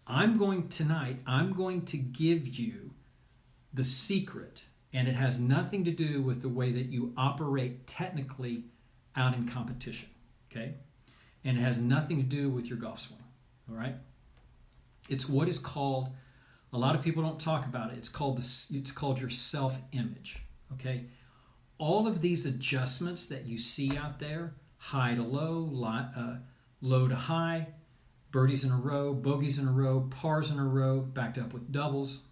I'm 0.08 0.36
going 0.36 0.66
tonight, 0.66 1.20
I'm 1.24 1.52
going 1.52 1.84
to 1.86 1.98
give 1.98 2.48
you 2.48 2.94
the 3.72 3.84
secret, 3.84 4.64
and 4.92 5.08
it 5.08 5.14
has 5.14 5.38
nothing 5.38 5.84
to 5.84 5.90
do 5.90 6.22
with 6.22 6.42
the 6.42 6.48
way 6.48 6.72
that 6.72 6.86
you 6.86 7.12
operate 7.16 7.86
technically 7.86 8.64
out 9.16 9.34
in 9.34 9.46
competition. 9.46 10.08
Okay. 10.50 10.74
And 11.44 11.58
it 11.58 11.60
has 11.60 11.80
nothing 11.80 12.16
to 12.18 12.22
do 12.22 12.48
with 12.50 12.66
your 12.66 12.78
golf 12.78 13.00
swing. 13.00 13.22
All 13.70 13.76
right. 13.76 13.96
It's 15.08 15.28
what 15.28 15.48
is 15.48 15.58
called 15.58 16.10
a 16.72 16.78
lot 16.78 16.94
of 16.94 17.02
people 17.02 17.22
don't 17.22 17.40
talk 17.40 17.64
about 17.64 17.92
it. 17.92 17.98
It's 17.98 18.08
called 18.08 18.38
the, 18.38 18.76
it's 18.76 18.92
called 18.92 19.20
your 19.20 19.30
self-image. 19.30 20.42
Okay, 20.74 21.06
all 21.78 22.06
of 22.06 22.20
these 22.20 22.44
adjustments 22.44 23.26
that 23.26 23.46
you 23.46 23.56
see 23.56 23.96
out 23.96 24.18
there, 24.18 24.54
high 24.76 25.14
to 25.14 25.22
low, 25.22 25.70
uh, 25.86 26.36
low 26.82 27.08
to 27.08 27.14
high, 27.14 27.68
birdies 28.30 28.64
in 28.64 28.70
a 28.70 28.76
row, 28.76 29.14
bogeys 29.14 29.58
in 29.58 29.66
a 29.66 29.72
row, 29.72 30.06
pars 30.10 30.50
in 30.50 30.58
a 30.58 30.64
row, 30.64 31.00
backed 31.00 31.38
up 31.38 31.54
with 31.54 31.72
doubles. 31.72 32.24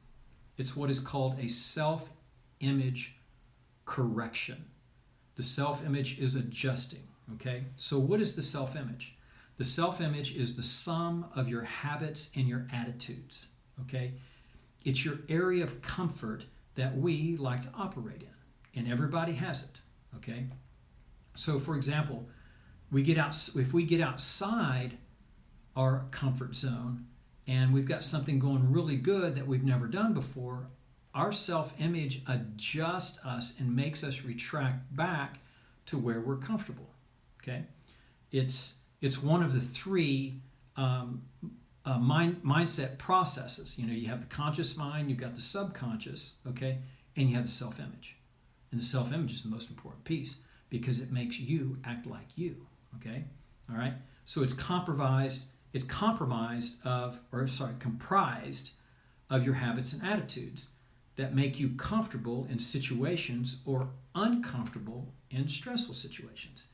It's 0.59 0.77
what 0.77 0.91
is 0.91 1.01
called 1.01 1.39
a 1.39 1.49
self-image 2.61 3.17
correction. 3.85 4.67
The 5.37 5.43
self-image 5.43 6.19
is 6.19 6.35
adjusting. 6.35 7.09
Okay, 7.35 7.65
so 7.75 7.99
what 7.99 8.21
is 8.21 8.37
the 8.37 8.43
self-image? 8.43 9.17
The 9.59 9.65
self-image 9.65 10.35
is 10.37 10.57
the 10.57 10.63
sum 10.63 11.27
of 11.35 11.49
your 11.49 11.63
habits 11.63 12.31
and 12.37 12.47
your 12.47 12.67
attitudes. 12.73 13.49
Okay? 13.83 14.13
It's 14.85 15.05
your 15.05 15.19
area 15.29 15.65
of 15.65 15.83
comfort 15.83 16.45
that 16.77 16.97
we 16.97 17.37
like 17.37 17.63
to 17.63 17.71
operate 17.77 18.23
in, 18.23 18.79
and 18.79 18.91
everybody 18.91 19.33
has 19.33 19.65
it. 19.65 19.81
Okay? 20.17 20.47
So, 21.35 21.59
for 21.59 21.75
example, 21.75 22.29
we 22.93 23.03
get 23.03 23.19
out 23.19 23.37
if 23.57 23.73
we 23.73 23.85
get 23.85 24.01
outside 24.01 24.99
our 25.75 26.07
comfort 26.11 26.55
zone 26.55 27.07
and 27.47 27.75
we've 27.75 27.89
got 27.89 28.03
something 28.03 28.39
going 28.39 28.73
really 28.73 28.97
good 28.97 29.35
that 29.35 29.47
we've 29.47 29.65
never 29.65 29.87
done 29.87 30.15
before, 30.15 30.69
our 31.17 31.33
self-image 31.33 32.23
adjusts 32.29 33.19
us 33.25 33.59
and 33.59 33.75
makes 33.75 34.05
us 34.05 34.23
retract 34.23 34.95
back 34.95 35.39
to 35.87 35.97
where 35.97 36.21
we're 36.21 36.37
comfortable. 36.37 36.91
Okay, 37.43 37.65
it's 38.31 38.81
it's 39.01 39.23
one 39.23 39.43
of 39.43 39.55
the 39.55 39.61
three 39.61 40.41
um, 40.77 41.23
uh, 41.87 41.99
mind, 41.99 42.43
mindset 42.45 42.99
processes. 42.99 43.79
You 43.79 43.87
know, 43.87 43.95
you 43.95 44.09
have 44.09 44.21
the 44.21 44.27
conscious 44.27 44.77
mind, 44.77 45.09
you've 45.09 45.19
got 45.19 45.35
the 45.35 45.41
subconscious, 45.41 46.35
okay, 46.47 46.79
and 47.17 47.31
you 47.31 47.37
have 47.37 47.47
the 47.47 47.51
self 47.51 47.81
image. 47.81 48.17
And 48.71 48.81
the 48.81 48.85
self 48.85 49.13
image 49.13 49.33
is 49.33 49.43
the 49.43 49.49
most 49.49 49.71
important 49.71 50.05
piece 50.05 50.41
because 50.69 51.01
it 51.01 51.11
makes 51.11 51.41
you 51.41 51.79
act 51.85 52.07
like 52.07 52.27
you, 52.35 52.67
okay? 52.97 53.25
All 53.71 53.77
right? 53.77 53.95
So 54.25 54.43
it's 54.43 54.53
compromised, 54.53 55.45
it's 55.73 55.85
compromised 55.85 56.85
of, 56.85 57.21
or 57.33 57.47
sorry, 57.47 57.75
comprised 57.79 58.73
of 59.31 59.45
your 59.45 59.55
habits 59.55 59.93
and 59.93 60.05
attitudes 60.05 60.71
that 61.17 61.35
make 61.35 61.59
you 61.59 61.71
comfortable 61.71 62.47
in 62.51 62.59
situations 62.59 63.59
or 63.65 63.89
uncomfortable 64.15 65.13
in 65.31 65.49
stressful 65.49 65.95
situations. 65.95 66.65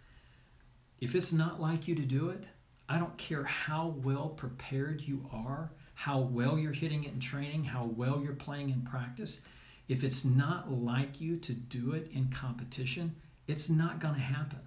If 1.00 1.14
it's 1.14 1.32
not 1.32 1.60
like 1.60 1.88
you 1.88 1.94
to 1.94 2.02
do 2.02 2.30
it, 2.30 2.44
I 2.88 2.98
don't 2.98 3.16
care 3.16 3.44
how 3.44 3.94
well 4.02 4.28
prepared 4.28 5.02
you 5.02 5.28
are, 5.32 5.72
how 5.94 6.20
well 6.20 6.58
you're 6.58 6.72
hitting 6.72 7.04
it 7.04 7.12
in 7.12 7.20
training, 7.20 7.64
how 7.64 7.84
well 7.84 8.20
you're 8.22 8.34
playing 8.34 8.70
in 8.70 8.82
practice. 8.82 9.42
If 9.88 10.04
it's 10.04 10.24
not 10.24 10.70
like 10.72 11.20
you 11.20 11.36
to 11.38 11.52
do 11.52 11.92
it 11.92 12.10
in 12.12 12.28
competition, 12.28 13.16
it's 13.46 13.70
not 13.70 14.00
going 14.00 14.14
to 14.14 14.20
happen. 14.20 14.60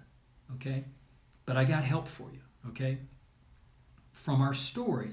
Okay? 0.54 0.84
But 1.44 1.56
I 1.56 1.64
got 1.64 1.84
help 1.84 2.08
for 2.08 2.30
you. 2.32 2.40
Okay? 2.68 2.98
From 4.12 4.40
our 4.40 4.54
story, 4.54 5.10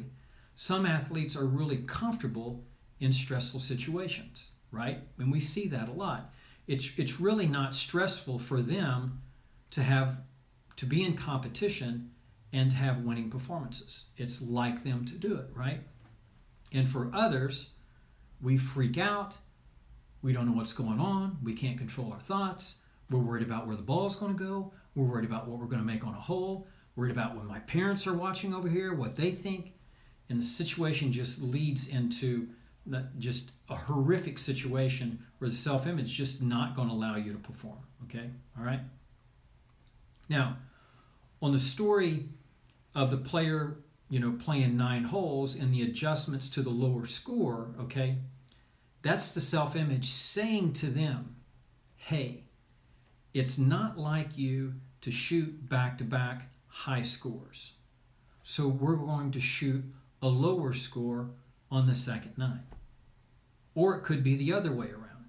some 0.55 0.85
athletes 0.85 1.35
are 1.35 1.45
really 1.45 1.77
comfortable 1.77 2.63
in 2.99 3.11
stressful 3.11 3.59
situations, 3.59 4.51
right? 4.73 4.99
And 5.17 5.31
we 5.31 5.39
see 5.39 5.67
that 5.67 5.87
a 5.87 5.93
lot. 5.93 6.33
It's, 6.67 6.91
it's 6.97 7.19
really 7.19 7.47
not 7.47 7.75
stressful 7.75 8.39
for 8.39 8.61
them 8.61 9.21
to 9.71 9.83
have 9.83 10.17
to 10.77 10.85
be 10.85 11.03
in 11.03 11.15
competition 11.15 12.11
and 12.51 12.71
to 12.71 12.77
have 12.77 12.99
winning 12.99 13.29
performances. 13.29 14.05
It's 14.17 14.41
like 14.41 14.83
them 14.83 15.05
to 15.05 15.13
do 15.13 15.35
it, 15.35 15.47
right? 15.55 15.81
And 16.71 16.89
for 16.89 17.11
others, 17.13 17.71
we 18.41 18.57
freak 18.57 18.97
out. 18.97 19.33
We 20.21 20.33
don't 20.33 20.45
know 20.47 20.53
what's 20.53 20.73
going 20.73 20.99
on. 20.99 21.37
We 21.43 21.53
can't 21.53 21.77
control 21.77 22.11
our 22.11 22.19
thoughts. 22.19 22.75
We're 23.09 23.19
worried 23.19 23.43
about 23.43 23.67
where 23.67 23.75
the 23.75 23.83
ball's 23.83 24.15
going 24.15 24.37
to 24.37 24.43
go. 24.43 24.73
We're 24.95 25.05
worried 25.05 25.25
about 25.25 25.47
what 25.47 25.59
we're 25.59 25.67
going 25.67 25.81
to 25.81 25.85
make 25.85 26.05
on 26.05 26.15
a 26.15 26.19
hole. 26.19 26.67
Worried 26.95 27.11
about 27.11 27.35
when 27.35 27.47
my 27.47 27.59
parents 27.59 28.07
are 28.07 28.13
watching 28.13 28.53
over 28.53 28.69
here, 28.69 28.93
what 28.93 29.15
they 29.15 29.31
think. 29.31 29.73
And 30.29 30.39
the 30.39 30.45
situation 30.45 31.11
just 31.11 31.41
leads 31.41 31.87
into 31.87 32.47
just 33.17 33.51
a 33.69 33.75
horrific 33.75 34.37
situation 34.37 35.25
where 35.37 35.49
the 35.49 35.55
self 35.55 35.87
image 35.87 36.05
is 36.05 36.11
just 36.11 36.41
not 36.41 36.75
going 36.75 36.87
to 36.87 36.93
allow 36.93 37.15
you 37.15 37.31
to 37.31 37.39
perform. 37.39 37.79
Okay? 38.05 38.29
All 38.57 38.65
right? 38.65 38.81
Now, 40.29 40.57
on 41.41 41.51
the 41.51 41.59
story 41.59 42.29
of 42.95 43.11
the 43.11 43.17
player, 43.17 43.77
you 44.09 44.19
know, 44.19 44.31
playing 44.31 44.77
nine 44.77 45.05
holes 45.05 45.55
and 45.55 45.73
the 45.73 45.81
adjustments 45.81 46.49
to 46.51 46.61
the 46.61 46.69
lower 46.69 47.05
score, 47.05 47.73
okay, 47.79 48.17
that's 49.01 49.33
the 49.33 49.41
self 49.41 49.75
image 49.75 50.09
saying 50.09 50.73
to 50.73 50.87
them, 50.87 51.35
hey, 51.95 52.43
it's 53.33 53.57
not 53.57 53.97
like 53.97 54.37
you 54.37 54.75
to 55.01 55.11
shoot 55.11 55.67
back 55.67 55.97
to 55.97 56.03
back 56.03 56.49
high 56.67 57.01
scores. 57.01 57.73
So 58.43 58.67
we're 58.67 58.95
going 58.95 59.31
to 59.31 59.39
shoot 59.39 59.83
a 60.21 60.27
lower 60.27 60.73
score 60.73 61.31
on 61.69 61.87
the 61.87 61.93
second 61.93 62.33
nine. 62.37 62.63
Or 63.75 63.95
it 63.95 64.03
could 64.03 64.23
be 64.23 64.35
the 64.35 64.53
other 64.53 64.71
way 64.71 64.87
around. 64.87 65.25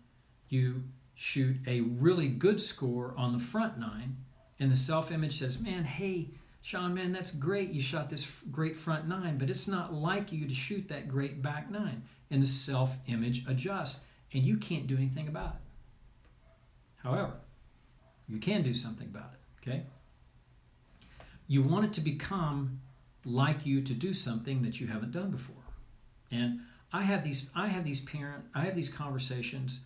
You 0.48 0.84
shoot 1.14 1.56
a 1.66 1.80
really 1.80 2.28
good 2.28 2.60
score 2.60 3.14
on 3.16 3.32
the 3.32 3.38
front 3.38 3.78
nine, 3.78 4.16
and 4.58 4.70
the 4.70 4.76
self 4.76 5.10
image 5.10 5.38
says, 5.38 5.60
man, 5.60 5.84
hey, 5.84 6.28
Sean, 6.62 6.94
man, 6.94 7.12
that's 7.12 7.30
great. 7.30 7.70
You 7.70 7.82
shot 7.82 8.08
this 8.08 8.26
great 8.50 8.78
front 8.78 9.06
nine, 9.06 9.36
but 9.38 9.50
it's 9.50 9.68
not 9.68 9.92
like 9.92 10.32
you 10.32 10.46
to 10.46 10.54
shoot 10.54 10.88
that 10.88 11.08
great 11.08 11.42
back 11.42 11.70
nine. 11.70 12.02
And 12.30 12.42
the 12.42 12.46
self 12.46 12.96
image 13.06 13.46
adjusts, 13.46 14.00
and 14.32 14.42
you 14.42 14.56
can't 14.56 14.86
do 14.86 14.96
anything 14.96 15.28
about 15.28 15.56
it. 15.56 15.60
However, 17.02 17.34
you 18.26 18.38
can 18.38 18.62
do 18.62 18.72
something 18.72 19.06
about 19.06 19.34
it, 19.34 19.68
okay? 19.68 19.82
You 21.46 21.62
want 21.62 21.84
it 21.84 21.92
to 21.94 22.00
become 22.00 22.80
like 23.24 23.66
you 23.66 23.82
to 23.82 23.92
do 23.92 24.14
something 24.14 24.62
that 24.62 24.80
you 24.80 24.86
haven't 24.86 25.12
done 25.12 25.30
before. 25.30 25.56
And 26.30 26.60
I 26.94 27.02
have 27.02 27.24
these 27.24 27.50
I 27.54 27.68
have 27.68 27.84
these 27.84 28.00
parent 28.00 28.44
I 28.54 28.60
have 28.66 28.76
these 28.76 28.88
conversations 28.88 29.80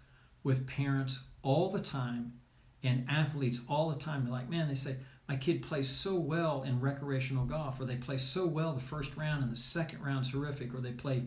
with 0.44 0.66
parents 0.68 1.20
all 1.42 1.70
the 1.70 1.80
time 1.80 2.34
And 2.82 3.06
athletes 3.08 3.60
all 3.68 3.90
the 3.90 3.98
time, 3.98 4.24
they're 4.24 4.32
like, 4.32 4.48
man, 4.48 4.68
they 4.68 4.74
say, 4.74 4.96
my 5.28 5.36
kid 5.36 5.62
plays 5.62 5.88
so 5.88 6.14
well 6.14 6.62
in 6.62 6.80
recreational 6.80 7.44
golf, 7.44 7.80
or 7.80 7.84
they 7.84 7.96
play 7.96 8.18
so 8.18 8.46
well 8.46 8.72
the 8.72 8.80
first 8.80 9.16
round 9.16 9.42
and 9.42 9.52
the 9.52 9.56
second 9.56 10.02
round's 10.02 10.30
horrific, 10.30 10.74
or 10.74 10.80
they 10.80 10.92
play 10.92 11.24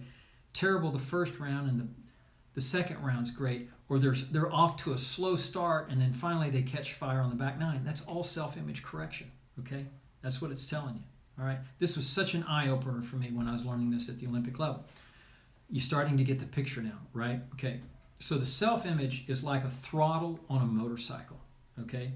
terrible 0.54 0.92
the 0.92 1.00
first 1.00 1.40
round 1.40 1.70
and 1.70 1.80
the, 1.80 1.88
the 2.56 2.62
second 2.62 3.04
round's 3.04 3.32
great, 3.32 3.70
or 3.90 4.00
they're, 4.00 4.14
they're 4.14 4.52
off 4.52 4.78
to 4.78 4.94
a 4.94 4.98
slow 4.98 5.36
start 5.36 5.90
and 5.90 6.02
then 6.02 6.14
finally 6.14 6.50
they 6.50 6.62
catch 6.62 6.94
fire 6.94 7.20
on 7.22 7.30
the 7.30 7.36
back 7.36 7.60
nine. 7.60 7.84
That's 7.84 8.04
all 8.04 8.24
self 8.24 8.58
image 8.58 8.84
correction, 8.84 9.32
okay? 9.60 9.86
That's 10.22 10.42
what 10.42 10.52
it's 10.52 10.66
telling 10.66 10.96
you, 10.96 11.04
all 11.40 11.46
right? 11.46 11.60
This 11.80 11.96
was 11.96 12.08
such 12.08 12.34
an 12.34 12.44
eye 12.44 12.70
opener 12.70 13.02
for 13.02 13.18
me 13.18 13.30
when 13.32 13.48
I 13.48 13.54
was 13.54 13.66
learning 13.66 13.92
this 13.92 14.10
at 14.10 14.20
the 14.20 14.28
Olympic 14.28 14.58
level. 14.60 14.86
You're 15.72 15.82
starting 15.82 16.18
to 16.18 16.24
get 16.26 16.40
the 16.40 16.46
picture 16.46 16.82
now, 16.82 17.00
right? 17.14 17.40
Okay, 17.54 17.80
so 18.20 18.38
the 18.38 18.46
self 18.46 18.86
image 18.86 19.24
is 19.28 19.42
like 19.42 19.64
a 19.64 19.70
throttle 19.70 20.42
on 20.50 20.62
a 20.62 20.66
motorcycle, 20.66 21.40
okay? 21.80 22.12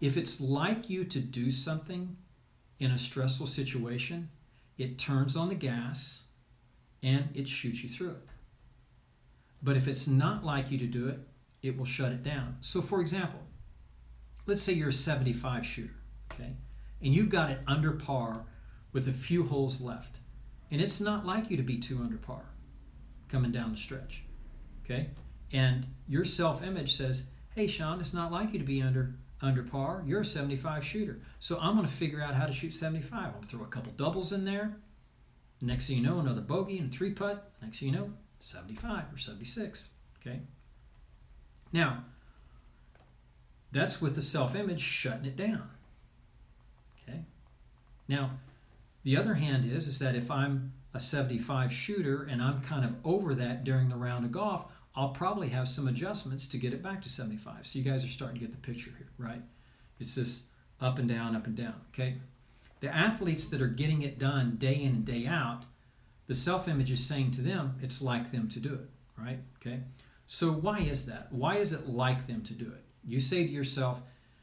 If 0.00 0.16
it's 0.16 0.40
like 0.40 0.88
you 0.88 1.04
to 1.04 1.20
do 1.20 1.50
something 1.50 2.16
in 2.80 2.90
a 2.90 2.98
stressful 2.98 3.46
situation, 3.46 4.30
it 4.78 4.98
turns 4.98 5.36
on 5.36 5.50
the 5.50 5.54
gas 5.54 6.22
and 7.02 7.28
it 7.34 7.46
shoots 7.46 7.82
you 7.82 7.90
through 7.90 8.10
it. 8.10 8.28
But 9.62 9.76
if 9.76 9.86
it's 9.86 10.06
not 10.08 10.44
like 10.44 10.70
you 10.70 10.78
to 10.78 10.86
do 10.86 11.08
it, 11.08 11.18
it 11.62 11.76
will 11.76 11.84
shut 11.84 12.12
it 12.12 12.22
down. 12.22 12.56
So, 12.62 12.80
for 12.80 13.02
example, 13.02 13.40
let's 14.46 14.62
say 14.62 14.72
you're 14.72 14.88
a 14.88 14.94
75 14.94 15.66
shooter, 15.66 15.94
okay, 16.32 16.54
and 17.02 17.12
you've 17.12 17.28
got 17.28 17.50
it 17.50 17.60
under 17.66 17.92
par 17.92 18.46
with 18.92 19.08
a 19.08 19.12
few 19.12 19.44
holes 19.44 19.80
left, 19.80 20.16
and 20.70 20.80
it's 20.80 21.00
not 21.00 21.26
like 21.26 21.50
you 21.50 21.56
to 21.58 21.62
be 21.62 21.76
two 21.76 21.98
under 21.98 22.16
par 22.16 22.44
coming 23.28 23.52
down 23.52 23.72
the 23.72 23.76
stretch, 23.76 24.24
okay, 24.84 25.10
and 25.52 25.86
your 26.06 26.24
self 26.24 26.62
image 26.62 26.94
says, 26.94 27.28
hey, 27.54 27.66
Sean, 27.66 28.00
it's 28.00 28.14
not 28.14 28.32
like 28.32 28.52
you 28.52 28.58
to 28.58 28.64
be 28.64 28.82
under 28.82 29.14
under 29.40 29.62
par. 29.62 30.02
You're 30.06 30.22
a 30.22 30.24
75 30.24 30.84
shooter. 30.84 31.20
So 31.38 31.58
I'm 31.60 31.76
going 31.76 31.86
to 31.86 31.92
figure 31.92 32.22
out 32.22 32.34
how 32.34 32.46
to 32.46 32.52
shoot 32.52 32.74
75. 32.74 33.34
I'm 33.36 33.42
throw 33.44 33.62
a 33.62 33.66
couple 33.66 33.92
doubles 33.92 34.32
in 34.32 34.44
there. 34.44 34.76
Next 35.60 35.88
thing 35.88 35.98
you 35.98 36.02
know, 36.02 36.18
another 36.18 36.40
bogey 36.40 36.78
and 36.78 36.92
three 36.92 37.12
putt. 37.12 37.50
Next 37.62 37.80
thing 37.80 37.88
you 37.88 37.94
know, 37.94 38.12
75 38.38 39.04
or 39.12 39.18
76. 39.18 39.88
Okay? 40.20 40.40
Now, 41.72 42.04
that's 43.72 44.00
with 44.00 44.14
the 44.14 44.22
self 44.22 44.54
image 44.54 44.80
shutting 44.80 45.26
it 45.26 45.36
down. 45.36 45.68
Okay? 47.02 47.24
Now, 48.06 48.38
the 49.04 49.16
other 49.16 49.34
hand 49.34 49.70
is, 49.70 49.86
is 49.86 49.98
that 49.98 50.14
if 50.14 50.30
I'm 50.30 50.72
a 50.94 51.00
75 51.00 51.72
shooter 51.72 52.24
and 52.24 52.42
I'm 52.42 52.60
kind 52.62 52.84
of 52.84 52.94
over 53.04 53.34
that 53.34 53.64
during 53.64 53.88
the 53.88 53.96
round 53.96 54.24
of 54.24 54.32
golf, 54.32 54.64
I'll 54.96 55.10
probably 55.10 55.50
have 55.50 55.68
some 55.68 55.86
adjustments 55.86 56.46
to 56.48 56.58
get 56.58 56.72
it 56.72 56.82
back 56.82 57.02
to 57.02 57.08
75. 57.08 57.66
So 57.66 57.78
you 57.78 57.84
guys 57.84 58.04
are 58.04 58.08
starting 58.08 58.38
to 58.38 58.44
get 58.44 58.52
the 58.52 58.66
picture 58.66 58.90
here, 58.96 59.08
right? 59.18 59.42
It's 60.00 60.14
this 60.14 60.46
up 60.80 60.98
and 60.98 61.08
down, 61.08 61.36
up 61.36 61.46
and 61.46 61.56
down, 61.56 61.74
okay? 61.92 62.16
The 62.80 62.94
athletes 62.94 63.48
that 63.48 63.60
are 63.60 63.68
getting 63.68 64.02
it 64.02 64.18
done 64.18 64.56
day 64.56 64.74
in 64.74 64.94
and 64.94 65.04
day 65.04 65.26
out, 65.26 65.64
the 66.26 66.34
self 66.34 66.68
image 66.68 66.90
is 66.90 67.04
saying 67.04 67.32
to 67.32 67.42
them, 67.42 67.76
it's 67.82 68.02
like 68.02 68.32
them 68.32 68.48
to 68.48 68.60
do 68.60 68.74
it, 68.74 68.88
right? 69.16 69.38
Okay? 69.60 69.80
So, 70.26 70.52
why 70.52 70.80
is 70.80 71.06
that? 71.06 71.32
Why 71.32 71.56
is 71.56 71.72
it 71.72 71.88
like 71.88 72.26
them 72.26 72.42
to 72.42 72.54
do 72.54 72.66
it? 72.66 72.84
You 73.04 73.18
say 73.18 73.44
to 73.44 73.50
yourself 73.50 74.00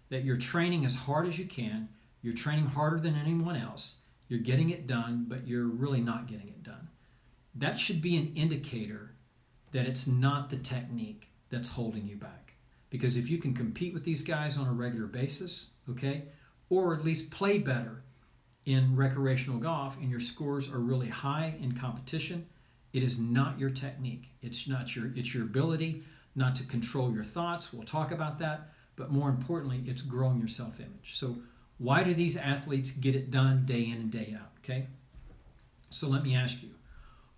that 0.09 0.23
you're 0.23 0.37
training 0.37 0.83
as 0.83 0.95
hard 0.95 1.27
as 1.27 1.37
you 1.37 1.45
can, 1.45 1.89
you're 2.21 2.33
training 2.33 2.65
harder 2.65 2.99
than 2.99 3.15
anyone 3.15 3.55
else, 3.55 3.97
you're 4.27 4.39
getting 4.39 4.69
it 4.69 4.87
done, 4.87 5.25
but 5.27 5.47
you're 5.47 5.67
really 5.67 6.01
not 6.01 6.27
getting 6.27 6.47
it 6.47 6.63
done. 6.63 6.89
That 7.53 7.79
should 7.79 8.01
be 8.01 8.17
an 8.17 8.33
indicator 8.35 9.11
that 9.71 9.85
it's 9.85 10.07
not 10.07 10.49
the 10.49 10.57
technique 10.57 11.29
that's 11.49 11.71
holding 11.71 12.07
you 12.07 12.15
back. 12.15 12.53
Because 12.89 13.17
if 13.17 13.29
you 13.29 13.37
can 13.37 13.53
compete 13.53 13.93
with 13.93 14.03
these 14.03 14.23
guys 14.23 14.57
on 14.57 14.67
a 14.67 14.73
regular 14.73 15.07
basis, 15.07 15.71
okay, 15.89 16.23
or 16.69 16.93
at 16.93 17.03
least 17.03 17.29
play 17.31 17.57
better 17.57 18.03
in 18.65 18.95
recreational 18.95 19.59
golf 19.59 19.97
and 19.97 20.09
your 20.09 20.19
scores 20.19 20.71
are 20.71 20.79
really 20.79 21.09
high 21.09 21.55
in 21.61 21.73
competition, 21.73 22.47
it 22.93 23.03
is 23.03 23.19
not 23.19 23.59
your 23.59 23.69
technique. 23.69 24.29
It's 24.41 24.67
not 24.67 24.95
your 24.95 25.11
it's 25.15 25.33
your 25.33 25.43
ability 25.43 26.03
not 26.35 26.55
to 26.55 26.63
control 26.63 27.13
your 27.13 27.23
thoughts. 27.23 27.71
We'll 27.71 27.83
talk 27.83 28.11
about 28.11 28.39
that, 28.39 28.69
but 28.95 29.11
more 29.11 29.29
importantly, 29.29 29.83
it's 29.85 30.01
growing 30.01 30.39
your 30.39 30.47
self-image. 30.47 31.15
So 31.15 31.37
why 31.77 32.03
do 32.03 32.13
these 32.13 32.37
athletes 32.37 32.91
get 32.91 33.15
it 33.15 33.31
done 33.31 33.65
day 33.65 33.83
in 33.83 33.97
and 33.97 34.11
day 34.11 34.35
out, 34.39 34.51
okay? 34.59 34.87
So 35.89 36.07
let 36.07 36.23
me 36.23 36.35
ask 36.35 36.61
you, 36.63 36.69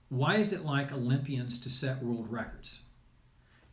why 0.10 0.36
is 0.36 0.54
it 0.54 0.64
like 0.64 0.92
Olympians 0.92 1.60
to 1.60 1.70
set 1.70 2.04
world 2.04 2.32
records? 2.32 2.82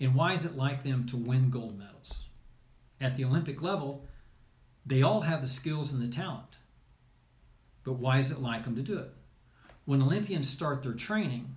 And 0.01 0.15
why 0.15 0.33
is 0.33 0.45
it 0.45 0.57
like 0.57 0.83
them 0.83 1.07
to 1.07 1.17
win 1.17 1.51
gold 1.51 1.79
medals? 1.79 2.25
At 3.01 3.15
the 3.15 3.25
Olympic 3.25 3.63
level, 3.63 4.05
they 4.85 5.03
all 5.03 5.23
have 5.23 5.41
the 5.41 5.49
skills 5.49 5.93
and 5.93 6.03
the 6.03 6.15
talent. 6.15 6.57
But 7.85 7.95
why 7.95 8.19
is 8.19 8.31
it 8.31 8.41
like 8.41 8.65
them 8.65 8.77
to 8.77 8.83
do 8.83 8.99
it? 8.99 9.13
When 9.85 10.03
Olympians 10.03 10.49
start 10.49 10.83
their 10.83 10.93
training, 10.93 11.55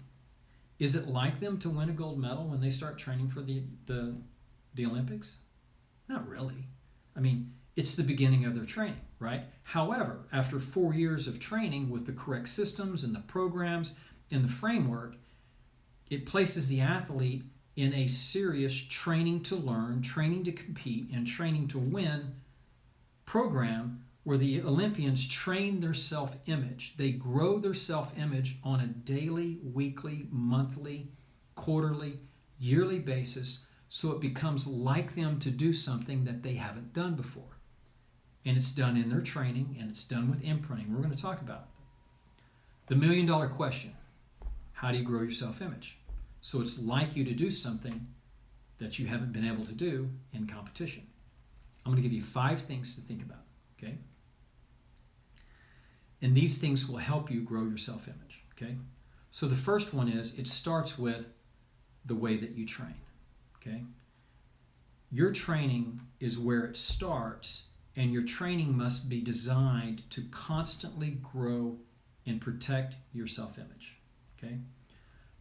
is 0.80 0.96
it 0.96 1.08
like 1.08 1.40
them 1.40 1.58
to 1.60 1.70
win 1.70 1.90
a 1.90 1.94
gold 1.94 2.20
medal 2.20 2.48
when 2.48 2.62
they 2.62 2.70
start 2.70 2.98
training 2.98 3.30
for 3.30 3.42
the, 3.42 3.64
the, 3.86 4.16
the 4.76 4.86
Olympics? 4.86 5.38
Not 6.08 6.28
really. 6.28 6.68
I 7.16 7.20
mean, 7.20 7.54
it's 7.78 7.94
the 7.94 8.04
beginning 8.04 8.44
of 8.44 8.56
their 8.56 8.66
training, 8.66 9.00
right? 9.20 9.44
However, 9.64 10.26
after 10.34 10.60
four 10.60 10.94
years 10.94 11.28
of 11.28 11.40
training 11.40 11.90
with 11.90 12.08
the 12.08 12.12
correct 12.12 12.50
systems 12.50 13.04
and 13.04 13.16
the 13.16 13.20
programs 13.20 13.94
and 14.32 14.44
the 14.44 14.52
framework, 14.52 15.16
it 16.10 16.26
places 16.26 16.68
the 16.68 16.82
athlete 16.82 17.44
in 17.76 17.94
a 17.94 18.08
serious 18.08 18.74
training 18.74 19.44
to 19.44 19.56
learn, 19.56 20.02
training 20.02 20.44
to 20.46 20.52
compete, 20.52 21.10
and 21.14 21.28
training 21.28 21.68
to 21.68 21.78
win 21.78 22.36
program 23.26 24.04
where 24.24 24.38
the 24.38 24.62
Olympians 24.62 25.28
train 25.28 25.80
their 25.80 25.94
self 25.94 26.36
image. 26.48 26.98
They 26.98 27.12
grow 27.12 27.60
their 27.60 27.76
self 27.76 28.12
image 28.18 28.58
on 28.64 28.80
a 28.80 28.88
daily, 28.88 29.60
weekly, 29.64 30.28
monthly, 30.32 31.12
quarterly, 31.56 32.20
yearly 32.60 33.00
basis 33.00 33.68
so 33.90 34.12
it 34.12 34.20
becomes 34.20 34.68
like 34.68 35.16
them 35.16 35.40
to 35.40 35.50
do 35.50 35.72
something 35.72 36.26
that 36.26 36.44
they 36.44 36.56
haven't 36.56 36.94
done 36.94 37.16
before. 37.16 37.57
And 38.48 38.58
it's 38.58 38.72
done 38.72 38.96
in 38.96 39.10
their 39.10 39.22
training 39.22 39.76
and 39.78 39.92
it's 39.92 40.06
done 40.06 40.30
with 40.30 40.42
imprinting. 40.42 40.94
We're 40.94 41.02
going 41.04 41.16
to 41.16 41.22
talk 41.22 41.42
about. 41.42 41.68
The 42.88 42.96
million 42.96 43.26
dollar 43.26 43.50
question 43.50 43.94
how 44.72 44.92
do 44.92 44.98
you 44.98 45.04
grow 45.04 45.22
your 45.22 45.32
self 45.32 45.62
image? 45.62 45.98
So 46.40 46.62
it's 46.62 46.80
like 46.80 47.16
you 47.16 47.26
to 47.26 47.34
do 47.34 47.52
something 47.52 48.08
that 48.80 49.00
you 49.00 49.08
haven't 49.08 49.34
been 49.34 49.46
able 49.46 49.66
to 49.66 49.74
do 49.74 50.10
in 50.32 50.48
competition. 50.48 51.08
I'm 51.86 51.92
going 51.92 52.02
to 52.02 52.08
give 52.08 52.14
you 52.14 52.22
five 52.22 52.62
things 52.62 52.96
to 52.96 53.02
think 53.02 53.22
about. 53.22 53.44
Okay? 53.78 53.98
And 56.22 56.36
these 56.36 56.58
things 56.58 56.88
will 56.88 56.98
help 56.98 57.30
you 57.30 57.42
grow 57.42 57.64
your 57.64 57.78
self 57.78 58.08
image. 58.08 58.44
Okay? 58.54 58.78
So 59.32 59.48
the 59.48 59.56
first 59.56 59.94
one 59.94 60.08
is 60.08 60.38
it 60.40 60.48
starts 60.48 60.98
with 60.98 61.34
the 62.06 62.16
way 62.16 62.38
that 62.38 62.52
you 62.52 62.66
train. 62.66 62.96
Okay? 63.58 63.84
Your 65.12 65.32
training 65.32 66.02
is 66.20 66.38
where 66.38 66.66
it 66.66 66.78
starts, 66.78 67.67
and 67.98 68.14
your 68.14 68.22
training 68.22 68.78
must 68.78 69.10
be 69.10 69.20
designed 69.20 70.10
to 70.12 70.22
constantly 70.32 71.18
grow 71.22 71.78
and 72.26 72.40
protect 72.40 72.96
your 73.12 73.28
self 73.28 73.58
image. 73.58 73.98
Okay? 74.38 74.60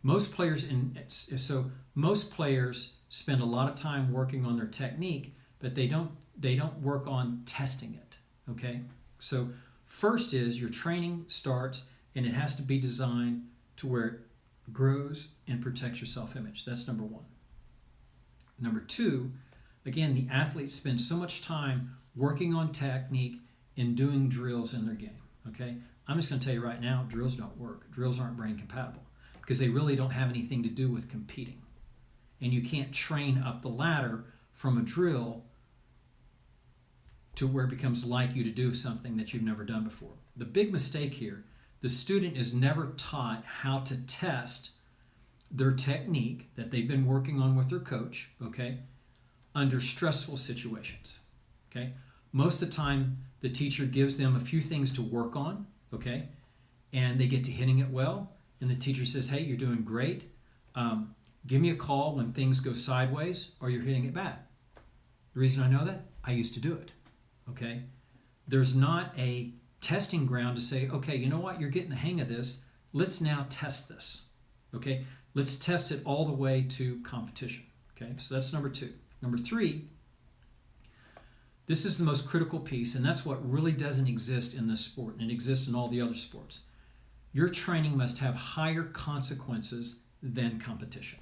Most 0.02 0.32
players 0.32 0.64
in 0.64 0.98
so 1.08 1.70
most 1.94 2.32
players 2.32 2.94
spend 3.08 3.40
a 3.40 3.46
lot 3.46 3.68
of 3.68 3.76
time 3.76 4.12
working 4.12 4.44
on 4.44 4.56
their 4.56 4.66
technique, 4.66 5.36
but 5.60 5.76
they 5.76 5.86
don't 5.86 6.10
they 6.36 6.56
don't 6.56 6.80
work 6.80 7.06
on 7.06 7.42
testing 7.46 7.94
it. 7.94 8.16
Okay? 8.50 8.80
So 9.20 9.50
First 9.86 10.34
is 10.34 10.60
your 10.60 10.68
training 10.68 11.24
starts 11.28 11.86
and 12.14 12.26
it 12.26 12.34
has 12.34 12.56
to 12.56 12.62
be 12.62 12.78
designed 12.78 13.46
to 13.76 13.86
where 13.86 14.06
it 14.06 14.20
grows 14.72 15.28
and 15.46 15.62
protects 15.62 16.00
your 16.00 16.06
self 16.06 16.36
image. 16.36 16.64
That's 16.64 16.86
number 16.86 17.04
one. 17.04 17.24
Number 18.58 18.80
two, 18.80 19.32
again, 19.86 20.14
the 20.14 20.28
athletes 20.30 20.74
spend 20.74 21.00
so 21.00 21.16
much 21.16 21.40
time 21.40 21.96
working 22.16 22.54
on 22.54 22.72
technique 22.72 23.40
and 23.76 23.96
doing 23.96 24.28
drills 24.28 24.74
in 24.74 24.86
their 24.86 24.94
game. 24.94 25.22
Okay? 25.48 25.76
I'm 26.08 26.16
just 26.16 26.28
going 26.28 26.40
to 26.40 26.46
tell 26.46 26.54
you 26.54 26.64
right 26.64 26.80
now 26.80 27.04
drills 27.08 27.34
don't 27.34 27.56
work. 27.58 27.90
Drills 27.90 28.18
aren't 28.18 28.36
brain 28.36 28.58
compatible 28.58 29.02
because 29.40 29.58
they 29.58 29.68
really 29.68 29.96
don't 29.96 30.10
have 30.10 30.30
anything 30.30 30.62
to 30.62 30.68
do 30.68 30.88
with 30.88 31.10
competing. 31.10 31.62
And 32.40 32.52
you 32.52 32.62
can't 32.62 32.92
train 32.92 33.38
up 33.38 33.62
the 33.62 33.68
ladder 33.68 34.24
from 34.52 34.78
a 34.78 34.82
drill 34.82 35.44
to 37.36 37.46
where 37.46 37.64
it 37.64 37.70
becomes 37.70 38.04
like 38.04 38.34
you 38.34 38.42
to 38.44 38.50
do 38.50 38.72
something 38.72 39.16
that 39.16 39.32
you've 39.32 39.42
never 39.42 39.64
done 39.64 39.84
before. 39.84 40.14
The 40.36 40.44
big 40.44 40.72
mistake 40.72 41.14
here 41.14 41.44
the 41.82 41.88
student 41.90 42.36
is 42.36 42.54
never 42.54 42.94
taught 42.96 43.44
how 43.44 43.80
to 43.80 43.96
test 44.06 44.70
their 45.50 45.72
technique 45.72 46.50
that 46.56 46.70
they've 46.70 46.88
been 46.88 47.06
working 47.06 47.40
on 47.40 47.54
with 47.54 47.68
their 47.68 47.78
coach, 47.78 48.30
okay, 48.42 48.78
under 49.54 49.80
stressful 49.80 50.36
situations. 50.36 51.20
Okay? 51.76 51.92
Most 52.32 52.62
of 52.62 52.70
the 52.70 52.74
time, 52.74 53.18
the 53.40 53.48
teacher 53.48 53.84
gives 53.84 54.16
them 54.16 54.36
a 54.36 54.40
few 54.40 54.60
things 54.60 54.90
to 54.92 55.02
work 55.02 55.36
on, 55.36 55.66
okay, 55.92 56.28
and 56.92 57.20
they 57.20 57.26
get 57.26 57.44
to 57.44 57.50
hitting 57.50 57.78
it 57.78 57.90
well, 57.90 58.32
and 58.60 58.70
the 58.70 58.74
teacher 58.74 59.04
says, 59.04 59.28
Hey, 59.28 59.40
you're 59.40 59.56
doing 59.56 59.82
great. 59.82 60.30
Um, 60.74 61.14
give 61.46 61.60
me 61.60 61.70
a 61.70 61.76
call 61.76 62.16
when 62.16 62.32
things 62.32 62.60
go 62.60 62.72
sideways 62.72 63.52
or 63.60 63.70
you're 63.70 63.82
hitting 63.82 64.04
it 64.04 64.12
bad 64.12 64.36
The 65.32 65.40
reason 65.40 65.62
I 65.62 65.68
know 65.68 65.84
that, 65.84 66.06
I 66.24 66.32
used 66.32 66.54
to 66.54 66.60
do 66.60 66.74
it. 66.74 66.90
Okay? 67.50 67.82
There's 68.48 68.74
not 68.74 69.12
a 69.18 69.52
testing 69.80 70.26
ground 70.26 70.56
to 70.56 70.62
say, 70.62 70.88
okay, 70.88 71.16
you 71.16 71.28
know 71.28 71.38
what, 71.38 71.60
you're 71.60 71.70
getting 71.70 71.90
the 71.90 71.96
hang 71.96 72.20
of 72.20 72.28
this. 72.28 72.64
Let's 72.92 73.20
now 73.20 73.46
test 73.48 73.88
this. 73.88 74.26
Okay? 74.74 75.04
Let's 75.34 75.56
test 75.56 75.92
it 75.92 76.00
all 76.04 76.24
the 76.24 76.32
way 76.32 76.62
to 76.70 77.00
competition. 77.00 77.66
Okay? 77.96 78.14
So 78.18 78.34
that's 78.34 78.52
number 78.52 78.68
two. 78.68 78.92
Number 79.22 79.38
three, 79.38 79.88
this 81.66 81.84
is 81.84 81.98
the 81.98 82.04
most 82.04 82.28
critical 82.28 82.60
piece, 82.60 82.94
and 82.94 83.04
that's 83.04 83.26
what 83.26 83.48
really 83.48 83.72
doesn't 83.72 84.06
exist 84.06 84.54
in 84.54 84.68
this 84.68 84.80
sport, 84.80 85.14
and 85.18 85.30
it 85.30 85.34
exists 85.34 85.66
in 85.66 85.74
all 85.74 85.88
the 85.88 86.00
other 86.00 86.14
sports. 86.14 86.60
Your 87.32 87.48
training 87.48 87.96
must 87.96 88.18
have 88.18 88.34
higher 88.34 88.84
consequences 88.84 90.00
than 90.22 90.60
competition. 90.60 91.18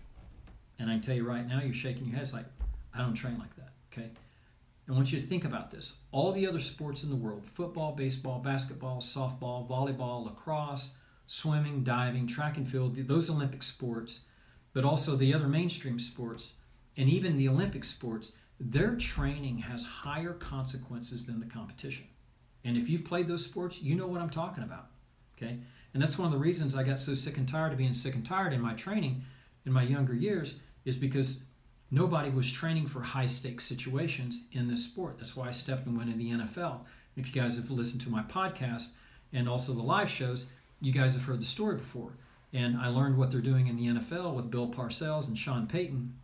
And 0.78 0.90
I 0.90 0.98
tell 0.98 1.16
you 1.16 1.26
right 1.26 1.46
now, 1.46 1.61
you're 1.61 1.72
shaking 1.72 2.07
your 2.07 2.14
head. 2.14 2.22
It's 2.22 2.33
like, 2.33 2.46
I 2.94 2.98
don't 2.98 3.14
train 3.14 3.38
like 3.38 3.54
that. 3.57 3.72
Okay? 3.92 4.11
I 4.88 4.92
want 4.92 5.12
you 5.12 5.20
to 5.20 5.26
think 5.26 5.44
about 5.44 5.70
this. 5.70 6.00
All 6.12 6.33
the 6.33 6.46
other 6.46 6.61
sports 6.61 7.04
in 7.04 7.11
the 7.11 7.16
world 7.16 7.46
football, 7.46 7.92
baseball, 7.92 8.38
basketball, 8.40 9.00
softball, 9.00 9.66
volleyball, 9.68 10.24
lacrosse, 10.24 10.94
swimming, 11.26 11.83
diving, 11.83 12.26
track 12.26 12.59
and 12.59 12.68
field, 12.68 12.96
those 13.09 13.30
Olympic 13.30 13.62
sports, 13.62 14.26
but 14.74 14.85
also 14.85 15.16
the 15.16 15.33
other 15.33 15.48
mainstream 15.48 15.98
sports, 15.98 16.54
and 16.96 17.09
even 17.09 17.37
the 17.37 17.48
Olympic 17.48 17.85
sports, 17.85 18.33
their 18.60 18.94
training 18.96 19.58
has 19.58 19.84
higher 19.84 20.32
consequences 20.32 21.26
than 21.26 21.40
the 21.40 21.46
competition. 21.46 22.06
And 22.64 22.76
if 22.76 22.88
you've 22.88 23.04
played 23.04 23.28
those 23.28 23.44
sports, 23.44 23.82
you 23.82 23.94
know 23.94 24.06
what 24.06 24.20
I'm 24.20 24.30
talking 24.30 24.64
about. 24.64 24.86
Okay? 25.36 25.58
And 25.92 26.02
that's 26.02 26.18
one 26.18 26.26
of 26.26 26.32
the 26.32 26.38
reasons 26.38 26.74
I 26.74 26.82
got 26.82 27.00
so 27.00 27.14
sick 27.14 27.36
and 27.36 27.48
tired 27.48 27.72
of 27.72 27.78
being 27.78 27.94
sick 27.94 28.14
and 28.14 28.24
tired 28.24 28.52
in 28.52 28.60
my 28.60 28.74
training 28.74 29.24
in 29.66 29.72
my 29.72 29.82
younger 29.82 30.14
years 30.14 30.56
is 30.84 30.96
because 30.96 31.44
nobody 31.90 32.30
was 32.30 32.50
training 32.50 32.86
for 32.86 33.00
high 33.00 33.26
stakes 33.26 33.64
situations 33.64 34.44
in 34.52 34.68
this 34.68 34.84
sport. 34.84 35.18
That's 35.18 35.36
why 35.36 35.48
I 35.48 35.52
stepped 35.52 35.86
and 35.86 35.96
went 35.96 36.10
in 36.10 36.18
the 36.18 36.30
NFL. 36.30 36.80
If 37.16 37.34
you 37.34 37.40
guys 37.40 37.56
have 37.56 37.70
listened 37.70 38.02
to 38.02 38.10
my 38.10 38.22
podcast 38.22 38.90
and 39.32 39.48
also 39.48 39.72
the 39.72 39.82
live 39.82 40.10
shows, 40.10 40.46
you 40.80 40.92
guys 40.92 41.14
have 41.14 41.24
heard 41.24 41.40
the 41.40 41.46
story 41.46 41.76
before. 41.76 42.12
And 42.52 42.76
I 42.76 42.88
learned 42.88 43.16
what 43.16 43.30
they're 43.30 43.40
doing 43.40 43.66
in 43.66 43.76
the 43.76 43.86
NFL 43.86 44.34
with 44.34 44.50
Bill 44.50 44.68
Parcells 44.68 45.28
and 45.28 45.36
Sean 45.36 45.66
Payton. 45.66 46.14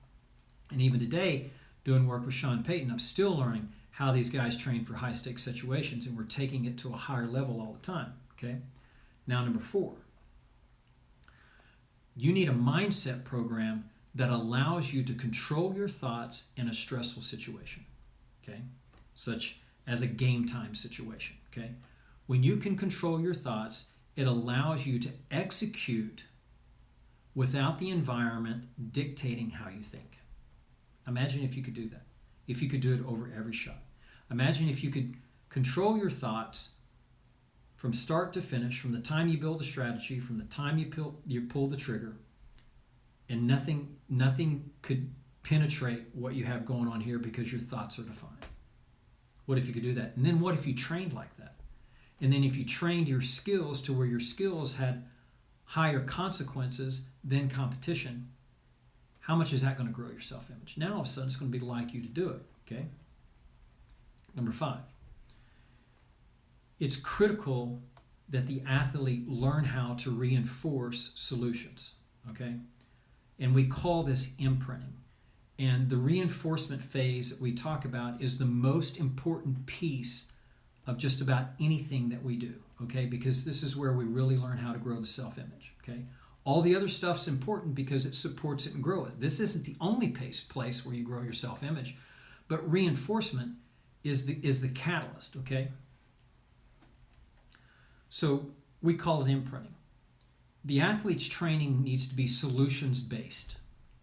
And 0.71 0.81
even 0.81 1.01
today, 1.01 1.51
doing 1.91 2.07
work 2.07 2.25
with 2.25 2.35
Sean 2.35 2.63
Payton, 2.63 2.89
I'm 2.89 3.01
still 3.01 3.37
learning 3.37 3.69
how 3.91 4.13
these 4.13 4.31
guys 4.31 4.57
train 4.57 4.85
for 4.85 4.95
high 4.95 5.11
stakes 5.11 5.43
situations, 5.43 6.07
and 6.07 6.17
we're 6.17 6.23
taking 6.23 6.65
it 6.65 6.79
to 6.79 6.91
a 6.91 6.97
higher 6.97 7.27
level 7.27 7.61
all 7.61 7.73
the 7.73 7.85
time. 7.85 8.13
Okay. 8.35 8.59
Now, 9.27 9.43
number 9.43 9.59
four, 9.59 9.95
you 12.17 12.33
need 12.33 12.49
a 12.49 12.53
mindset 12.53 13.25
program 13.25 13.91
that 14.15 14.31
allows 14.31 14.93
you 14.93 15.03
to 15.03 15.13
control 15.15 15.75
your 15.75 15.89
thoughts 15.89 16.51
in 16.57 16.69
a 16.69 16.73
stressful 16.73 17.23
situation. 17.23 17.85
Okay. 18.45 18.61
Such 19.17 19.59
as 19.85 20.01
a 20.01 20.07
game 20.07 20.47
time 20.47 20.77
situation. 20.77 21.39
Okay. 21.53 21.73
When 22.29 22.45
you 22.45 22.57
can 22.57 22.77
control 22.77 23.21
your 23.21 23.35
thoughts, 23.35 23.91
it 24.15 24.29
allows 24.29 24.87
you 24.87 25.01
to 25.01 25.09
execute 25.33 26.23
without 27.35 27.81
the 27.81 27.91
environment 27.91 28.69
dictating 28.93 29.51
how 29.51 29.69
you 29.71 29.83
think. 29.83 30.20
Imagine 31.07 31.43
if 31.43 31.57
you 31.57 31.63
could 31.63 31.75
do 31.75 31.89
that. 31.89 32.07
If 32.47 32.63
you 32.63 32.69
could 32.69 32.81
do 32.81 32.95
it 32.95 33.05
over 33.07 33.33
every 33.37 33.53
shot. 33.53 33.83
Imagine 34.31 34.69
if 34.69 34.83
you 34.83 34.91
could 34.91 35.15
control 35.49 35.97
your 35.97 36.11
thoughts 36.11 36.73
from 37.77 37.95
start 37.95 38.33
to 38.35 38.43
finish, 38.43 38.79
from 38.79 38.93
the 38.93 39.01
time 39.01 39.29
you 39.29 39.39
build 39.39 39.61
a 39.61 39.65
strategy, 39.65 40.21
from 40.21 40.39
the 40.39 40.45
time 40.45 40.79
you 40.79 40.87
pull, 40.87 41.21
you 41.27 41.43
pull 41.43 41.67
the 41.67 41.77
trigger, 41.77 42.17
and 43.29 43.47
nothing 43.47 43.97
nothing 44.09 44.71
could 44.83 45.11
penetrate 45.43 46.05
what 46.13 46.35
you 46.35 46.45
have 46.45 46.67
going 46.67 46.89
on 46.89 47.01
here 47.01 47.19
because 47.19 47.51
your 47.51 47.61
thoughts 47.61 47.99
are 47.99 48.03
defined. 48.03 48.45
What 49.47 49.59
if 49.59 49.67
you 49.67 49.73
could 49.73 49.83
do 49.83 49.95
that? 49.95 50.17
And 50.17 50.25
then 50.25 50.41
what 50.41 50.55
if 50.55 50.67
you 50.67 50.75
trained 50.75 51.13
like 51.13 51.37
that? 51.39 51.57
And 52.21 52.33
then 52.33 52.45
if 52.45 52.57
you 52.57 52.65
trained 52.65 53.09
your 53.09 53.23
skills 53.23 53.81
to 53.83 53.93
where 53.93 54.07
your 54.07 54.21
skills 54.21 54.77
had 54.77 55.05
higher 55.65 56.01
consequences 56.01 57.07
than 57.25 57.49
competition, 57.49 58.29
how 59.31 59.37
much 59.37 59.53
is 59.53 59.63
that 59.63 59.77
going 59.77 59.87
to 59.87 59.95
grow 59.95 60.11
your 60.11 60.21
self 60.21 60.51
image? 60.51 60.75
Now 60.77 60.95
all 60.95 61.01
of 61.03 61.07
a 61.07 61.09
sudden 61.09 61.29
it's 61.29 61.37
going 61.37 61.53
to 61.53 61.57
be 61.57 61.65
like 61.65 61.95
you 61.95 62.03
to 62.03 62.09
do 62.09 62.31
it. 62.31 62.43
Okay? 62.67 62.87
Number 64.35 64.51
five, 64.51 64.81
it's 66.81 66.97
critical 66.97 67.81
that 68.29 68.49
the 68.49 68.61
athlete 68.67 69.29
learn 69.29 69.67
how 69.67 69.95
to 70.01 70.11
reinforce 70.11 71.13
solutions. 71.15 71.93
Okay? 72.31 72.55
And 73.39 73.55
we 73.55 73.69
call 73.69 74.03
this 74.03 74.35
imprinting. 74.41 74.95
And 75.61 75.91
the 75.91 75.97
reinforcement 75.97 76.83
phase 76.83 77.31
that 77.31 77.41
we 77.41 77.53
talk 77.53 77.85
about 77.85 78.21
is 78.21 78.39
the 78.39 78.47
most 78.47 78.99
important 78.99 79.65
piece 79.65 80.33
of 80.89 80.99
just 80.99 81.21
about 81.21 81.51
anything 81.61 82.09
that 82.09 82.25
we 82.25 82.35
do. 82.35 82.55
Okay? 82.83 83.07
Because 83.07 83.45
this 83.45 83.63
is 83.63 83.77
where 83.77 83.93
we 83.93 84.07
really 84.07 84.37
learn 84.37 84.59
how 84.59 84.73
to 84.73 84.81
grow 84.81 84.99
the 84.99 85.07
self 85.07 85.39
image. 85.39 85.73
Okay? 85.85 86.01
All 86.45 86.63
the 86.63 86.75
other 86.75 86.89
stuff's 86.89 87.29
important 87.29 87.75
because 87.75 88.07
it 88.07 88.17
supports 88.17 88.67
it 88.67 88.75
and 88.75 88.83
grows 88.83 89.09
it. 89.09 89.21
This 89.21 89.41
isn't 89.41 89.65
the 89.65 89.77
only 89.81 90.09
place, 90.09 90.41
place 90.41 90.85
where 90.85 90.95
you 90.95 91.05
grow 91.05 91.23
your 91.23 91.33
self 91.33 91.63
image, 91.63 91.97
but 92.49 92.69
reinforcement 92.71 93.53
is 94.03 94.27
the, 94.27 94.39
is 94.43 94.61
the 94.61 94.69
catalyst, 94.69 95.37
okay? 95.37 95.69
So 98.09 98.47
we 98.81 98.95
call 98.95 99.23
it 99.23 99.31
imprinting. 99.31 99.75
The 100.65 100.81
athlete's 100.81 101.29
training 101.29 101.83
needs 101.83 102.09
to 102.09 102.15
be 102.15 102.27
solutions 102.27 103.01
based, 103.01 103.57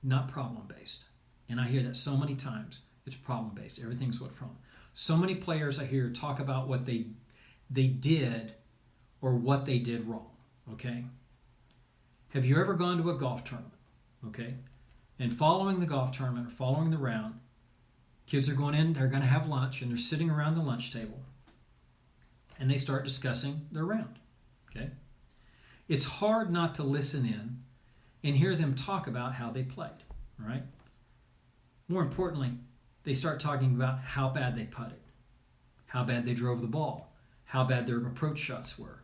not 0.04 0.28
problem 0.28 0.64
based. 0.68 1.06
And 1.50 1.60
I 1.60 1.68
hear 1.68 1.84
that 1.84 1.96
so 1.96 2.18
many 2.18 2.36
times. 2.36 2.82
It's 3.06 3.16
problem 3.16 3.56
based. 3.56 3.80
Everything's 3.80 4.20
what 4.20 4.34
from. 4.34 4.58
So 4.94 5.16
many 5.16 5.36
players 5.36 5.80
I 5.80 5.86
hear 5.86 6.10
talk 6.10 6.40
about 6.40 6.68
what 6.68 6.86
they 6.86 7.08
they 7.70 7.88
did 7.88 8.54
or 9.22 9.36
what 9.36 9.66
they 9.66 9.80
did 9.80 10.08
wrong. 10.08 10.32
Okay? 10.74 11.06
Have 12.30 12.46
you 12.46 12.60
ever 12.60 12.74
gone 12.74 13.02
to 13.02 13.10
a 13.10 13.18
golf 13.18 13.44
tournament? 13.44 13.74
Okay? 14.28 14.56
And 15.20 15.34
following 15.34 15.80
the 15.80 15.86
golf 15.86 16.12
tournament 16.12 16.48
or 16.48 16.52
following 16.52 16.92
the 16.92 16.98
round, 16.98 17.40
kids 18.26 18.50
are 18.50 18.54
going 18.54 18.76
in, 18.76 18.94
they're 18.94 19.08
going 19.08 19.22
to 19.22 19.28
have 19.28 19.48
lunch, 19.48 19.82
and 19.82 19.90
they're 19.90 19.98
sitting 19.98 20.30
around 20.30 20.56
the 20.56 20.62
lunch 20.62 20.92
table 20.92 21.20
and 22.60 22.70
they 22.70 22.78
start 22.78 23.04
discussing 23.04 23.68
their 23.72 23.86
round. 23.86 24.20
Okay? 24.70 24.92
It's 25.88 26.06
hard 26.06 26.52
not 26.52 26.76
to 26.76 26.84
listen 26.84 27.26
in 27.26 27.64
and 28.24 28.36
hear 28.36 28.56
them 28.56 28.76
talk 28.76 29.08
about 29.08 29.34
how 29.34 29.52
they 29.52 29.64
played, 29.64 30.04
right? 30.40 30.64
More 31.88 32.02
importantly, 32.02 32.54
they 33.04 33.14
start 33.14 33.40
talking 33.40 33.76
about 33.76 34.00
how 34.00 34.30
bad 34.30 34.56
they 34.56 34.66
putted, 34.66 35.00
how 35.88 36.04
bad 36.04 36.26
they 36.26 36.34
drove 36.34 36.62
the 36.62 36.68
ball, 36.68 37.14
how 37.46 37.64
bad 37.64 37.88
their 37.88 38.06
approach 38.06 38.40
shots 38.40 38.78
were, 38.78 39.04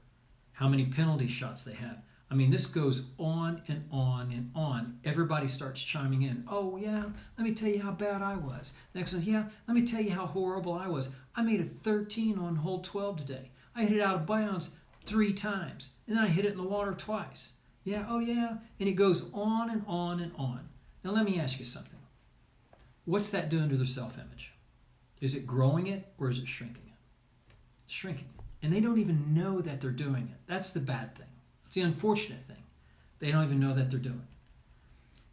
how 0.54 0.68
many 0.68 0.86
penalty 0.86 1.28
shots 1.28 1.64
they 1.64 1.74
had, 1.74 2.02
I 2.34 2.36
mean, 2.36 2.50
this 2.50 2.66
goes 2.66 3.12
on 3.20 3.62
and 3.68 3.88
on 3.92 4.32
and 4.32 4.50
on. 4.56 4.98
Everybody 5.06 5.48
starts 5.48 5.84
chiming 5.84 6.24
in. 6.24 6.46
Oh, 6.50 6.78
yeah, 6.78 7.04
let 7.38 7.48
me 7.48 7.54
tell 7.54 7.70
you 7.70 7.80
how 7.80 7.92
bad 7.92 8.24
I 8.24 8.34
was. 8.34 8.74
Next 8.96 9.14
one, 9.14 9.22
yeah, 9.22 9.46
let 9.68 9.76
me 9.76 9.86
tell 9.86 10.02
you 10.02 10.10
how 10.10 10.26
horrible 10.26 10.74
I 10.74 10.88
was. 10.88 11.10
I 11.36 11.44
made 11.44 11.62
a 11.62 11.64
13 11.64 12.40
on 12.40 12.56
hole 12.56 12.82
12 12.82 13.18
today. 13.18 13.52
I 13.76 13.84
hit 13.86 13.98
it 13.98 14.02
out 14.02 14.16
of 14.16 14.26
bounds 14.26 14.72
three 15.06 15.32
times, 15.32 15.92
and 16.08 16.18
then 16.18 16.24
I 16.24 16.28
hit 16.28 16.46
it 16.46 16.54
in 16.54 16.58
the 16.58 16.64
water 16.64 16.94
twice. 16.94 17.52
Yeah, 17.84 18.08
oh, 18.10 18.18
yeah. 18.18 18.56
And 18.80 18.90
it 18.90 18.94
goes 18.94 19.32
on 19.32 19.70
and 19.70 19.84
on 19.88 20.20
and 20.20 20.32
on. 20.36 20.70
Now, 21.04 21.12
let 21.12 21.26
me 21.26 21.40
ask 21.40 21.60
you 21.60 21.66
something. 21.66 22.00
What's 23.06 23.30
that 23.30 23.50
doing 23.50 23.70
to 23.70 23.78
their 23.78 23.86
self 23.86 24.18
image? 24.18 24.54
Is 25.22 25.36
it 25.36 25.46
growing 25.46 25.86
it 25.86 26.08
or 26.18 26.32
is 26.32 26.40
it 26.40 26.48
shrinking 26.48 26.88
it? 26.88 26.94
shrinking. 27.86 28.30
And 28.64 28.74
they 28.74 28.80
don't 28.80 28.98
even 28.98 29.36
know 29.36 29.62
that 29.62 29.82
they're 29.82 29.92
doing 29.92 30.30
it. 30.32 30.38
That's 30.48 30.72
the 30.72 30.80
bad 30.80 31.16
thing. 31.16 31.28
It's 31.74 31.82
the 31.82 31.88
unfortunate 31.88 32.46
thing. 32.46 32.64
They 33.18 33.32
don't 33.32 33.46
even 33.46 33.60
know 33.60 33.74
that 33.74 33.90
they're 33.90 33.98
doing. 33.98 34.28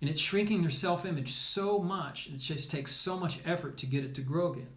And 0.01 0.09
it's 0.09 0.23
shrinking 0.23 0.63
their 0.63 0.71
self 0.71 1.05
image 1.05 1.29
so 1.33 1.81
much, 1.81 2.29
it 2.29 2.39
just 2.39 2.71
takes 2.71 2.93
so 2.93 3.19
much 3.19 3.41
effort 3.45 3.77
to 3.77 3.87
get 3.87 4.07
it 4.07 4.15
to 4.15 4.23
grow 4.23 4.53
again. 4.53 4.71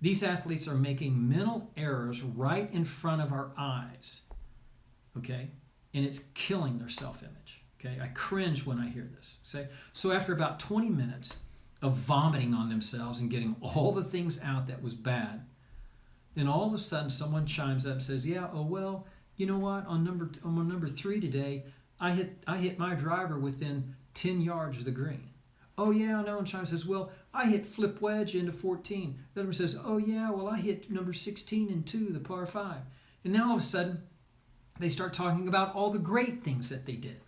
These 0.00 0.22
athletes 0.22 0.68
are 0.68 0.76
making 0.76 1.28
mental 1.28 1.72
errors 1.76 2.22
right 2.22 2.72
in 2.72 2.84
front 2.84 3.20
of 3.20 3.32
our 3.32 3.50
eyes. 3.58 4.20
Okay? 5.18 5.50
And 5.92 6.06
it's 6.06 6.20
killing 6.34 6.78
their 6.78 6.88
self 6.88 7.20
image. 7.24 7.64
Okay? 7.80 8.00
I 8.00 8.06
cringe 8.14 8.64
when 8.64 8.78
I 8.78 8.88
hear 8.88 9.10
this. 9.16 9.38
Say, 9.42 9.66
so 9.92 10.12
after 10.12 10.32
about 10.32 10.60
20 10.60 10.88
minutes 10.88 11.40
of 11.82 11.94
vomiting 11.94 12.54
on 12.54 12.68
themselves 12.68 13.20
and 13.20 13.28
getting 13.28 13.56
all 13.60 13.90
the 13.90 14.04
things 14.04 14.40
out 14.40 14.68
that 14.68 14.84
was 14.84 14.94
bad, 14.94 15.46
then 16.36 16.46
all 16.46 16.68
of 16.68 16.74
a 16.74 16.78
sudden 16.78 17.10
someone 17.10 17.44
chimes 17.44 17.86
up 17.86 17.94
and 17.94 18.02
says, 18.04 18.24
Yeah, 18.24 18.46
oh 18.52 18.62
well, 18.62 19.08
you 19.36 19.46
know 19.46 19.58
what? 19.58 19.86
On 19.86 20.04
number 20.04 20.30
on 20.44 20.68
number 20.68 20.88
three 20.88 21.20
today, 21.20 21.64
I 22.00 22.12
hit 22.12 22.42
I 22.46 22.58
hit 22.58 22.78
my 22.78 22.94
driver 22.94 23.38
within 23.38 23.94
10 24.14 24.40
yards 24.40 24.78
of 24.78 24.84
the 24.84 24.90
green. 24.90 25.28
Oh 25.78 25.90
yeah, 25.90 26.18
I 26.20 26.22
know. 26.22 26.38
And 26.38 26.48
Sean 26.48 26.66
says, 26.66 26.84
well, 26.86 27.10
I 27.32 27.46
hit 27.48 27.64
flip 27.66 28.00
wedge 28.00 28.34
into 28.34 28.52
14. 28.52 29.18
The 29.34 29.40
other 29.40 29.48
one 29.48 29.54
says, 29.54 29.78
oh 29.82 29.96
yeah, 29.98 30.30
well 30.30 30.48
I 30.48 30.58
hit 30.58 30.90
number 30.90 31.12
16 31.12 31.70
and 31.70 31.86
two, 31.86 32.10
the 32.12 32.20
par 32.20 32.46
five. 32.46 32.82
And 33.24 33.32
now 33.32 33.48
all 33.50 33.56
of 33.56 33.62
a 33.62 33.64
sudden, 33.64 34.02
they 34.78 34.88
start 34.88 35.14
talking 35.14 35.48
about 35.48 35.74
all 35.74 35.90
the 35.90 35.98
great 35.98 36.42
things 36.44 36.68
that 36.68 36.86
they 36.86 36.96
did. 36.96 37.20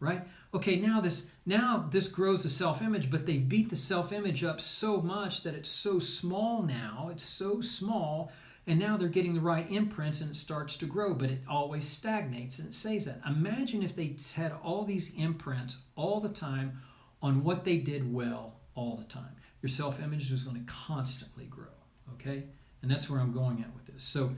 right? 0.00 0.22
Okay, 0.54 0.76
now 0.76 1.00
this 1.00 1.30
now 1.44 1.88
this 1.90 2.08
grows 2.08 2.42
the 2.42 2.48
self-image, 2.48 3.10
but 3.10 3.26
they 3.26 3.38
beat 3.38 3.70
the 3.70 3.76
self-image 3.76 4.44
up 4.44 4.60
so 4.60 5.00
much 5.00 5.42
that 5.42 5.54
it's 5.54 5.70
so 5.70 5.98
small 5.98 6.62
now. 6.62 7.08
It's 7.10 7.24
so 7.24 7.60
small, 7.60 8.32
and 8.68 8.78
now 8.78 8.98
they're 8.98 9.08
getting 9.08 9.32
the 9.32 9.40
right 9.40 9.68
imprints 9.70 10.20
and 10.20 10.30
it 10.30 10.36
starts 10.36 10.76
to 10.76 10.84
grow, 10.84 11.14
but 11.14 11.30
it 11.30 11.40
always 11.48 11.88
stagnates 11.88 12.58
and 12.58 12.68
it 12.68 12.74
says 12.74 13.06
that. 13.06 13.22
Imagine 13.26 13.82
if 13.82 13.96
they 13.96 14.14
had 14.36 14.52
all 14.62 14.84
these 14.84 15.14
imprints 15.16 15.84
all 15.96 16.20
the 16.20 16.28
time 16.28 16.82
on 17.22 17.42
what 17.42 17.64
they 17.64 17.78
did 17.78 18.12
well 18.12 18.56
all 18.74 18.94
the 18.96 19.04
time. 19.04 19.36
Your 19.62 19.70
self-image 19.70 20.30
is 20.30 20.44
going 20.44 20.62
to 20.62 20.70
constantly 20.70 21.46
grow, 21.46 21.72
okay? 22.12 22.44
And 22.82 22.90
that's 22.90 23.08
where 23.08 23.20
I'm 23.20 23.32
going 23.32 23.62
at 23.62 23.74
with 23.74 23.86
this. 23.86 24.04
So 24.04 24.36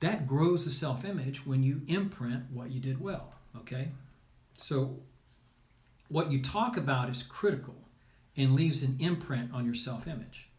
that 0.00 0.26
grows 0.26 0.64
the 0.64 0.72
self-image 0.72 1.46
when 1.46 1.62
you 1.62 1.82
imprint 1.86 2.50
what 2.52 2.72
you 2.72 2.80
did 2.80 3.00
well, 3.00 3.32
okay? 3.58 3.92
So, 4.56 4.98
what 6.08 6.32
you 6.32 6.42
talk 6.42 6.76
about 6.76 7.08
is 7.08 7.22
critical 7.22 7.76
and 8.36 8.56
leaves 8.56 8.82
an 8.82 8.96
imprint 8.98 9.54
on 9.54 9.64
your 9.64 9.74
self 9.74 10.08
image. 10.08 10.49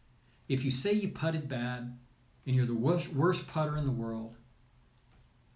If 0.48 0.64
you 0.64 0.70
say 0.70 0.92
you 0.92 1.08
putted 1.08 1.48
bad 1.48 1.96
and 2.46 2.56
you're 2.56 2.66
the 2.66 2.74
worst, 2.74 3.12
worst 3.12 3.48
putter 3.48 3.76
in 3.76 3.86
the 3.86 3.92
world, 3.92 4.36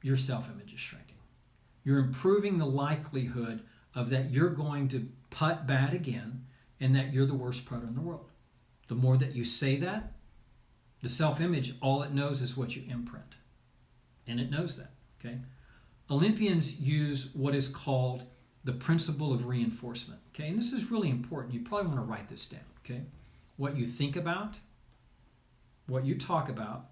your 0.03 0.17
self 0.17 0.49
image 0.51 0.73
is 0.73 0.81
shrinking. 0.81 1.17
You're 1.85 1.99
improving 1.99 2.59
the 2.59 2.67
likelihood 2.67 3.63
of 3.95 4.11
that 4.11 4.31
you're 4.31 4.51
going 4.51 4.89
to 4.89 5.09
putt 5.31 5.67
bad 5.67 5.95
again 5.95 6.45
and 6.81 6.95
that 6.95 7.13
you're 7.13 7.27
the 7.27 7.35
worst 7.35 7.67
putter 7.67 7.87
in 7.87 7.95
the 7.95 8.01
world. 8.01 8.31
The 8.89 8.95
more 8.95 9.17
that 9.17 9.35
you 9.35 9.45
say 9.45 9.77
that, 9.79 10.13
the 11.03 11.09
self 11.09 11.41
image, 11.41 11.75
all 11.81 12.03
it 12.03 12.13
knows 12.13 12.43
is 12.43 12.57
what 12.57 12.77
you 12.77 12.83
imprint. 12.89 13.35
And 14.27 14.41
it 14.41 14.51
knows 14.51 14.77
that. 14.77 14.93
Okay? 15.21 15.39
Olympians 16.11 16.81
use 16.81 17.35
what 17.35 17.55
is 17.55 17.69
called 17.69 18.25
the 18.65 18.73
principle 18.73 19.33
of 19.33 19.47
reinforcement. 19.47 20.21
Okay, 20.35 20.49
and 20.49 20.59
this 20.59 20.73
is 20.73 20.91
really 20.91 21.09
important. 21.09 21.55
You 21.55 21.61
probably 21.61 21.87
want 21.87 22.01
to 22.01 22.05
write 22.05 22.29
this 22.29 22.47
down. 22.47 22.61
Okay, 22.85 23.03
what 23.57 23.77
you 23.77 23.87
think 23.87 24.17
about, 24.17 24.55
what 25.87 26.05
you 26.05 26.17
talk 26.17 26.49
about, 26.49 26.87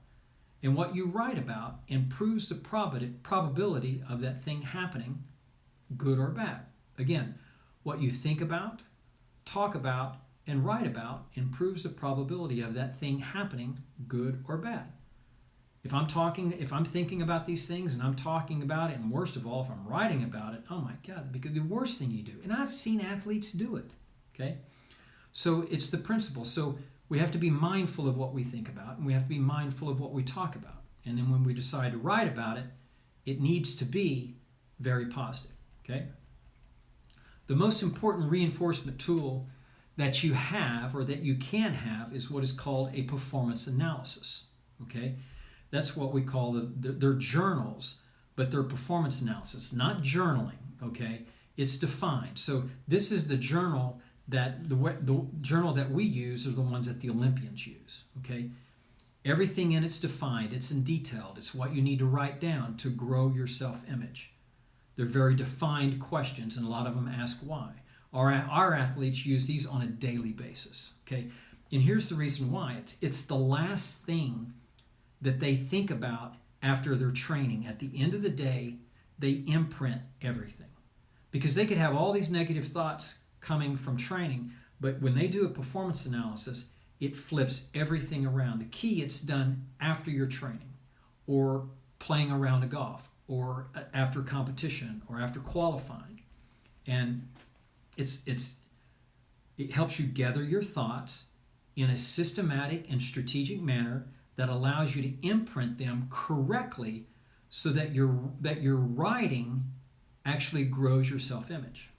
and 0.62 0.74
what 0.74 0.94
you 0.94 1.07
write 1.07 1.38
about 1.38 1.80
improves 1.88 2.48
the 2.48 2.54
prob- 2.54 3.22
probability 3.22 4.02
of 4.09 4.20
that 4.20 4.40
thing 4.40 4.62
happening, 4.62 5.24
good 5.96 6.18
or 6.18 6.28
bad. 6.28 6.61
Again, 6.98 7.35
what 7.83 8.00
you 8.00 8.11
think 8.11 8.40
about, 8.40 8.80
talk 9.44 9.74
about, 9.74 10.16
and 10.46 10.64
write 10.64 10.87
about 10.87 11.26
improves 11.35 11.83
the 11.83 11.88
probability 11.88 12.61
of 12.61 12.74
that 12.74 12.98
thing 12.98 13.18
happening, 13.18 13.78
good 14.07 14.44
or 14.48 14.57
bad. 14.57 14.92
If 15.83 15.92
I'm 15.92 16.07
talking, 16.07 16.52
if 16.52 16.72
I'm 16.72 16.85
thinking 16.85 17.20
about 17.20 17.46
these 17.46 17.66
things 17.66 17.92
and 17.92 18.02
I'm 18.02 18.14
talking 18.14 18.62
about 18.62 18.90
it, 18.90 18.96
and 18.96 19.11
worst 19.11 19.37
of 19.37 19.46
all, 19.46 19.62
if 19.62 19.70
I'm 19.70 19.87
writing 19.87 20.22
about 20.22 20.54
it, 20.54 20.62
oh 20.70 20.78
my 20.78 20.94
God, 21.07 21.30
because 21.30 21.52
the 21.52 21.61
worst 21.61 21.98
thing 21.98 22.11
you 22.11 22.22
do, 22.22 22.33
and 22.42 22.52
I've 22.52 22.76
seen 22.76 23.00
athletes 23.00 23.52
do 23.52 23.76
it. 23.76 23.90
Okay, 24.35 24.57
so 25.33 25.66
it's 25.70 25.90
the 25.90 25.98
principle. 25.98 26.46
So 26.46 26.78
we 27.14 27.20
have 27.20 27.33
to 27.33 27.38
be 27.38 27.50
mindful 27.50 28.09
of 28.09 28.16
what 28.16 28.35
we 28.35 28.42
think 28.42 28.68
about, 28.68 28.98
and 28.98 29.07
we 29.07 29.12
have 29.12 29.22
to 29.22 29.29
be 29.29 29.38
mindful 29.38 29.88
of 29.88 30.00
what 30.00 30.12
we 30.12 30.22
talk 30.22 30.57
about. 30.57 30.83
And 31.07 31.16
then 31.16 31.31
when 31.31 31.44
we 31.44 31.55
decide 31.55 31.92
to 31.92 31.98
write 31.98 32.29
about 32.29 32.59
it, 32.59 32.64
it 33.24 33.40
needs 33.40 33.74
to 33.77 33.85
be 33.85 34.37
very 34.81 35.07
positive. 35.07 35.57
Okay. 35.85 36.09
The 37.46 37.55
most 37.55 37.83
important 37.83 38.31
reinforcement 38.31 38.98
tool 38.98 39.48
that 39.96 40.24
you 40.24 40.35
have 40.35 40.96
or 40.96 41.05
that 41.05 41.20
you 41.20 41.37
can 41.37 41.74
have 41.74 42.12
is 42.12 42.31
what 42.31 42.42
is 42.42 42.53
called 42.53 42.90
a 42.94 43.03
performance 43.03 43.66
analysis. 43.66 44.48
Okay 44.83 45.14
that's 45.74 45.96
what 45.96 46.12
we 46.12 46.22
call 46.22 46.53
the, 46.53 46.72
the 46.81 46.92
they're 46.92 47.14
journals, 47.14 48.03
but 48.37 48.50
they're 48.50 48.62
performance 48.62 49.20
analysis, 49.20 49.72
not 49.72 50.03
journaling. 50.03 50.53
Okay, 50.83 51.22
it's 51.57 51.77
defined. 51.79 52.38
So 52.38 52.64
this 52.87 53.11
is 53.11 53.27
the 53.27 53.37
journal 53.37 54.00
that 54.28 54.68
the 54.68 54.76
the 54.76 55.26
journal 55.40 55.72
that 55.74 55.90
we 55.90 56.04
use 56.04 56.46
are 56.46 56.52
the 56.52 56.60
ones 56.60 56.87
that 56.88 57.00
the 57.00 57.10
Olympians 57.10 57.66
use. 57.66 58.04
Okay, 58.18 58.50
everything 59.24 59.72
in 59.72 59.84
it's 59.84 59.98
defined. 59.98 60.52
It's 60.52 60.70
in 60.70 60.84
detailed. 60.84 61.38
It's 61.38 61.54
what 61.54 61.74
you 61.74 61.82
need 61.82 61.98
to 61.98 62.06
write 62.06 62.40
down 62.40 62.76
to 62.78 62.90
grow 62.90 63.32
your 63.34 63.46
self 63.46 63.82
image. 63.90 64.32
They're 64.96 65.06
very 65.06 65.34
defined 65.34 66.00
questions, 66.00 66.56
and 66.56 66.66
a 66.66 66.70
lot 66.70 66.87
of 66.87 66.94
them 66.94 67.08
ask 67.08 67.40
why. 67.40 67.72
Our, 68.12 68.32
our 68.32 68.74
athletes 68.74 69.26
use 69.26 69.46
these 69.46 69.66
on 69.66 69.82
a 69.82 69.87
daily 69.87 70.30
basis. 70.30 70.94
Okay, 71.06 71.28
and 71.72 71.82
here's 71.82 72.08
the 72.08 72.14
reason 72.14 72.50
why. 72.50 72.76
It's 72.78 72.96
it's 73.02 73.22
the 73.22 73.37
last 73.37 74.02
thing 74.02 74.54
that 75.20 75.40
they 75.40 75.56
think 75.56 75.90
about 75.90 76.37
after 76.62 76.94
their 76.94 77.10
training. 77.10 77.66
At 77.66 77.78
the 77.78 77.90
end 77.96 78.14
of 78.14 78.22
the 78.22 78.30
day, 78.30 78.76
they 79.18 79.42
imprint 79.46 80.02
everything. 80.22 80.68
Because 81.30 81.54
they 81.54 81.66
could 81.66 81.78
have 81.78 81.94
all 81.96 82.12
these 82.12 82.30
negative 82.30 82.68
thoughts 82.68 83.18
coming 83.44 83.76
from 83.76 83.96
training, 83.96 84.52
but 84.80 85.00
when 85.00 85.14
they 85.14 85.28
do 85.28 85.44
a 85.44 85.48
performance 85.48 86.07
analysis, 86.07 86.68
it 87.00 87.14
flips 87.14 87.68
everything 87.74 88.26
around. 88.26 88.61
The 88.61 88.66
key, 88.66 89.02
it's 89.02 89.20
done 89.20 89.66
after 89.80 90.11
your 90.11 90.26
training 90.26 90.74
or 91.26 91.68
playing 91.98 92.30
around 92.30 92.62
a 92.62 92.66
golf 92.66 93.11
or 93.28 93.68
uh, 93.74 93.83
after 93.92 94.22
competition 94.22 95.02
or 95.09 95.20
after 95.20 95.40
qualifying. 95.40 96.22
And 96.87 97.28
it's, 97.96 98.22
it's, 98.26 98.57
it 99.57 99.72
helps 99.72 99.98
you 99.98 100.07
gather 100.07 100.42
your 100.42 100.62
thoughts 100.62 101.28
in 101.76 101.90
a 101.90 101.96
systematic 101.96 102.90
and 102.90 103.02
strategic 103.02 103.61
manner 103.61 104.07
that 104.37 104.48
allows 104.48 104.96
you 104.96 105.02
to 105.02 105.26
imprint 105.26 105.78
them 105.78 106.09
correctly 106.11 107.07
so 107.48 107.68
that 107.70 107.94
your 107.94 108.33
that 108.40 108.62
your 108.62 108.76
writing 108.76 109.62
actually 110.26 110.64
grows 110.64 111.09
your 111.09 111.20
self-image. 111.20 111.90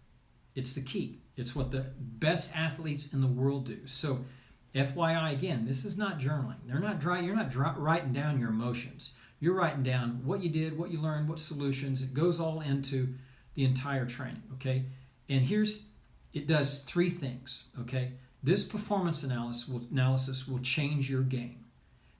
It's 0.53 0.73
the 0.73 0.81
key. 0.81 1.19
It's 1.37 1.55
what 1.55 1.71
the 1.71 1.85
best 1.99 2.55
athletes 2.55 3.13
in 3.13 3.21
the 3.21 3.27
world 3.27 3.65
do. 3.65 3.79
So 3.85 4.25
FYI 4.73 5.33
again, 5.33 5.65
this 5.65 5.85
is 5.85 5.97
not 5.97 6.19
journaling. 6.19 6.57
They're 6.65 6.79
not 6.79 6.99
dry, 6.99 7.19
you're 7.19 7.35
not 7.35 7.51
dry, 7.51 7.73
writing 7.77 8.13
down 8.13 8.39
your 8.39 8.49
emotions. 8.49 9.11
You're 9.39 9.53
writing 9.53 9.83
down 9.83 10.21
what 10.23 10.41
you 10.41 10.49
did, 10.49 10.77
what 10.77 10.91
you 10.91 10.99
learned, 10.99 11.27
what 11.27 11.39
solutions. 11.39 12.01
It 12.01 12.13
goes 12.13 12.39
all 12.39 12.61
into 12.61 13.15
the 13.53 13.63
entire 13.63 14.05
training, 14.05 14.43
okay? 14.53 14.85
And 15.29 15.43
here's 15.45 15.87
it 16.33 16.47
does 16.47 16.83
three 16.83 17.09
things, 17.09 17.65
okay? 17.79 18.13
This 18.43 18.63
performance 18.63 19.23
analysis 19.23 19.67
will, 19.67 19.83
analysis 19.91 20.47
will 20.47 20.59
change 20.59 21.09
your 21.09 21.23
game 21.23 21.65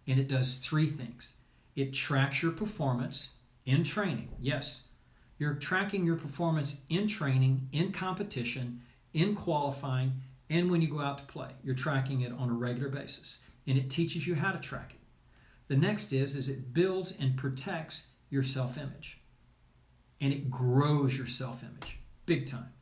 and 0.08 0.19
it 0.19 0.28
does 0.28 0.56
three 0.58 0.88
things 0.88 1.34
it 1.75 1.93
tracks 1.93 2.41
your 2.41 2.54
performance 2.54 3.32
in 3.65 3.84
training. 3.84 4.30
Yes, 4.39 4.88
you're 5.38 5.56
tracking 5.56 6.06
your 6.06 6.15
performance 6.15 6.82
in 6.89 7.08
training, 7.08 7.67
in 7.73 7.91
competition, 7.91 8.82
in 9.15 9.34
qualifying, 9.34 10.21
and 10.49 10.69
when 10.69 10.82
you 10.82 10.88
go 10.88 11.01
out 11.01 11.17
to 11.17 11.23
play. 11.23 11.49
You're 11.63 11.73
tracking 11.73 12.21
it 12.21 12.32
on 12.32 12.49
a 12.49 12.54
regular 12.54 12.89
basis, 12.89 13.41
and 13.65 13.78
it 13.78 13.89
teaches 13.89 14.28
you 14.28 14.36
how 14.36 14.51
to 14.51 14.60
track 14.60 14.91
it. 14.93 14.99
The 15.67 15.78
next 15.78 16.13
is 16.13 16.36
is 16.36 16.49
it 16.49 16.73
builds 16.73 17.13
and 17.19 17.36
protects 17.36 18.08
your 18.30 18.43
self-image. 18.43 19.21
And 20.21 20.32
it 20.32 20.51
grows 20.51 21.17
your 21.17 21.28
self-image 21.28 21.99
big 22.25 22.47
time. 22.47 22.73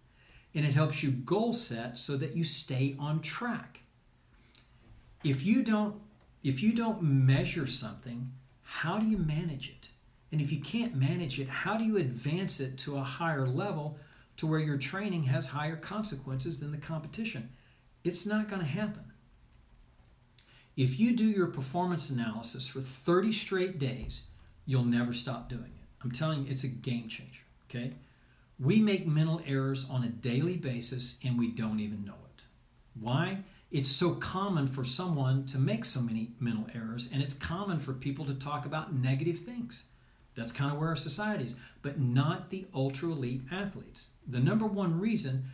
And 0.56 0.66
it 0.66 0.74
helps 0.74 1.02
you 1.02 1.12
goal 1.12 1.54
set 1.54 1.98
so 1.98 2.18
that 2.18 2.36
you 2.36 2.44
stay 2.44 2.96
on 3.00 3.22
track. 3.22 3.82
If 5.24 5.44
you 5.46 5.64
don't 5.64 5.96
if 6.44 6.62
you 6.62 6.74
don't 6.74 7.02
measure 7.02 7.66
something, 7.66 8.34
how 8.64 8.98
do 8.98 9.08
you 9.08 9.18
manage 9.18 9.70
it? 9.70 9.88
And 10.30 10.42
if 10.42 10.52
you 10.52 10.60
can't 10.60 10.94
manage 10.94 11.40
it, 11.40 11.48
how 11.48 11.78
do 11.78 11.86
you 11.86 11.96
advance 11.96 12.60
it 12.60 12.78
to 12.80 12.98
a 12.98 13.04
higher 13.04 13.48
level 13.48 13.98
to 14.38 14.48
where 14.48 14.60
your 14.60 14.78
training 14.78 15.24
has 15.24 15.48
higher 15.48 15.76
consequences 15.76 16.60
than 16.60 16.72
the 16.72 16.78
competition? 16.78 17.50
It's 18.04 18.26
not 18.26 18.50
going 18.50 18.62
to 18.62 18.68
happen. 18.68 19.06
If 20.76 21.00
you 21.00 21.16
do 21.16 21.26
your 21.26 21.48
performance 21.48 22.10
analysis 22.10 22.68
for 22.68 22.82
30 22.82 23.32
straight 23.32 23.80
days, 23.80 24.24
you'll 24.66 24.86
never 24.86 25.14
stop 25.14 25.50
doing 25.50 25.62
it. 25.64 25.88
I'm 26.04 26.12
telling 26.12 26.46
you, 26.46 26.52
it's 26.52 26.64
a 26.64 26.68
game 26.68 27.08
changer. 27.08 27.44
Okay? 27.70 27.94
We 28.60 28.82
make 28.82 29.08
mental 29.08 29.42
errors 29.46 29.88
on 29.90 30.04
a 30.04 30.10
daily 30.10 30.58
basis 30.58 31.18
and 31.24 31.38
we 31.38 31.48
don't 31.48 31.80
even 31.80 32.04
know 32.04 32.14
it. 32.14 32.44
Why? 33.00 33.44
it's 33.74 33.90
so 33.90 34.12
common 34.12 34.68
for 34.68 34.84
someone 34.84 35.48
to 35.48 35.58
make 35.58 35.84
so 35.84 36.00
many 36.00 36.30
mental 36.40 36.68
errors, 36.76 37.10
and 37.12 37.24
it's 37.24 37.34
common 37.34 37.80
for 37.80 37.92
people 37.92 38.24
to 38.26 38.36
talk 38.36 38.68
about 38.68 38.94
negative 38.94 39.40
things. 39.40 39.84
That's 40.36 40.52
kind 40.52 40.72
of 40.72 40.80
where 40.80 40.90
our 40.90 40.96
society 40.96 41.46
is, 41.46 41.56
but 41.82 42.00
not 42.00 42.50
the 42.50 42.66
ultra 42.74 43.10
elite 43.10 43.42
athletes. 43.52 44.10
The 44.28 44.40
number 44.40 44.66
one 44.66 45.00
reason 45.00 45.46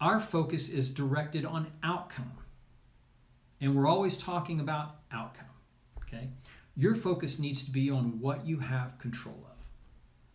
our 0.00 0.20
focus 0.20 0.68
is 0.68 0.92
directed 0.92 1.44
on 1.44 1.72
outcome. 1.82 2.32
And 3.60 3.74
we're 3.74 3.88
always 3.88 4.18
talking 4.18 4.60
about 4.60 4.96
outcome. 5.10 5.46
Okay? 6.02 6.28
Your 6.76 6.94
focus 6.94 7.38
needs 7.38 7.64
to 7.64 7.70
be 7.70 7.90
on 7.90 8.20
what 8.20 8.46
you 8.46 8.58
have 8.58 8.98
control 8.98 9.46
of. 9.50 9.56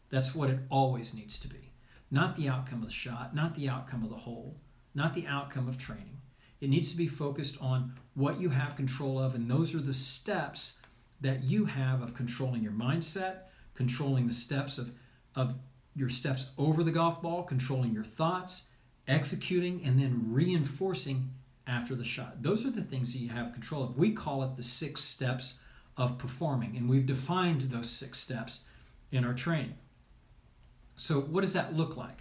That's 0.09 0.33
what 0.33 0.49
it 0.49 0.59
always 0.71 1.13
needs 1.13 1.39
to 1.39 1.47
be. 1.47 1.71
Not 2.09 2.35
the 2.35 2.49
outcome 2.49 2.81
of 2.81 2.87
the 2.87 2.93
shot, 2.93 3.35
not 3.35 3.55
the 3.55 3.69
outcome 3.69 4.03
of 4.03 4.09
the 4.09 4.15
hole, 4.15 4.57
not 4.95 5.13
the 5.13 5.27
outcome 5.27 5.67
of 5.69 5.77
training. 5.77 6.17
It 6.59 6.69
needs 6.69 6.91
to 6.91 6.97
be 6.97 7.07
focused 7.07 7.57
on 7.61 7.93
what 8.15 8.39
you 8.39 8.49
have 8.49 8.75
control 8.75 9.19
of, 9.19 9.35
and 9.35 9.49
those 9.49 9.73
are 9.73 9.79
the 9.79 9.93
steps 9.93 10.81
that 11.21 11.43
you 11.43 11.65
have 11.65 12.01
of 12.01 12.13
controlling 12.13 12.63
your 12.63 12.73
mindset, 12.73 13.43
controlling 13.81 14.27
the 14.27 14.33
steps 14.33 14.77
of, 14.77 14.91
of 15.35 15.55
your 15.95 16.07
steps 16.07 16.51
over 16.55 16.83
the 16.83 16.91
golf 16.91 17.19
ball, 17.19 17.41
controlling 17.41 17.91
your 17.91 18.03
thoughts, 18.03 18.67
executing, 19.07 19.83
and 19.83 19.99
then 19.99 20.21
reinforcing 20.27 21.31
after 21.65 21.95
the 21.95 22.03
shot. 22.03 22.43
Those 22.43 22.63
are 22.63 22.69
the 22.69 22.83
things 22.83 23.11
that 23.11 23.17
you 23.17 23.29
have 23.29 23.53
control 23.53 23.83
of. 23.83 23.97
We 23.97 24.11
call 24.11 24.43
it 24.43 24.55
the 24.55 24.61
six 24.61 25.01
steps 25.03 25.59
of 25.97 26.19
performing, 26.19 26.77
and 26.77 26.87
we've 26.87 27.07
defined 27.07 27.71
those 27.71 27.89
six 27.89 28.19
steps 28.19 28.65
in 29.11 29.25
our 29.25 29.33
training. 29.33 29.73
So, 30.95 31.19
what 31.19 31.41
does 31.41 31.53
that 31.53 31.75
look 31.75 31.97
like? 31.97 32.19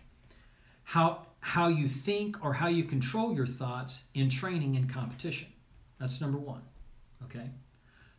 How, 0.84 1.26
how 1.40 1.68
you 1.68 1.88
think 1.88 2.42
or 2.42 2.54
how 2.54 2.68
you 2.68 2.84
control 2.84 3.34
your 3.34 3.46
thoughts 3.46 4.04
in 4.14 4.30
training 4.30 4.76
and 4.76 4.90
competition. 4.90 5.48
That's 5.98 6.22
number 6.22 6.38
one. 6.38 6.62
Okay. 7.24 7.50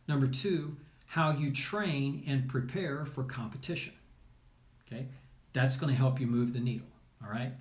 Number 0.06 0.28
two, 0.28 0.76
how 1.12 1.30
you 1.30 1.50
train 1.52 2.24
and 2.26 2.48
prepare 2.48 3.04
for 3.04 3.22
competition. 3.22 3.92
Okay. 4.86 5.08
That's 5.52 5.76
going 5.76 5.92
to 5.92 5.98
help 5.98 6.18
you 6.18 6.26
move 6.26 6.54
the 6.54 6.58
needle. 6.58 6.86
All 7.22 7.30
right. 7.30 7.52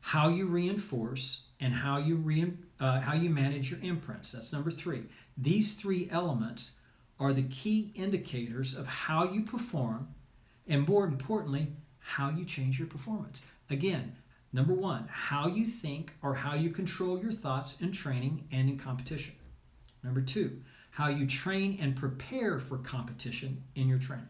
How 0.00 0.30
you 0.30 0.46
reinforce 0.46 1.42
and 1.60 1.72
how 1.72 1.98
you 1.98 2.16
re, 2.16 2.52
uh, 2.80 2.98
how 2.98 3.14
you 3.14 3.30
manage 3.30 3.70
your 3.70 3.78
imprints. 3.84 4.32
That's 4.32 4.52
number 4.52 4.72
three. 4.72 5.04
These 5.36 5.76
three 5.76 6.08
elements 6.10 6.72
are 7.20 7.32
the 7.32 7.44
key 7.44 7.92
indicators 7.94 8.74
of 8.74 8.88
how 8.88 9.30
you 9.30 9.42
perform, 9.42 10.08
and 10.66 10.88
more 10.88 11.04
importantly, 11.04 11.68
how 12.00 12.30
you 12.30 12.44
change 12.44 12.80
your 12.80 12.88
performance. 12.88 13.44
Again, 13.70 14.16
number 14.52 14.74
one, 14.74 15.06
how 15.08 15.46
you 15.46 15.66
think 15.66 16.14
or 16.20 16.34
how 16.34 16.56
you 16.56 16.70
control 16.70 17.22
your 17.22 17.30
thoughts 17.30 17.80
in 17.80 17.92
training 17.92 18.48
and 18.50 18.68
in 18.68 18.76
competition. 18.76 19.36
Number 20.02 20.20
two, 20.20 20.62
how 20.98 21.06
you 21.06 21.24
train 21.28 21.78
and 21.80 21.94
prepare 21.94 22.58
for 22.58 22.76
competition 22.76 23.62
in 23.76 23.86
your 23.86 24.00
training. 24.00 24.26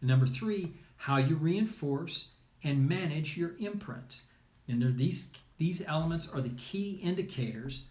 And 0.00 0.08
number 0.08 0.24
three, 0.24 0.72
how 0.98 1.16
you 1.16 1.34
reinforce 1.34 2.28
and 2.62 2.88
manage 2.88 3.36
your 3.36 3.56
imprints. 3.58 4.22
And 4.68 4.96
these, 4.96 5.32
these 5.58 5.84
elements 5.84 6.32
are 6.32 6.40
the 6.40 6.50
key 6.50 7.00
indicators 7.02 7.86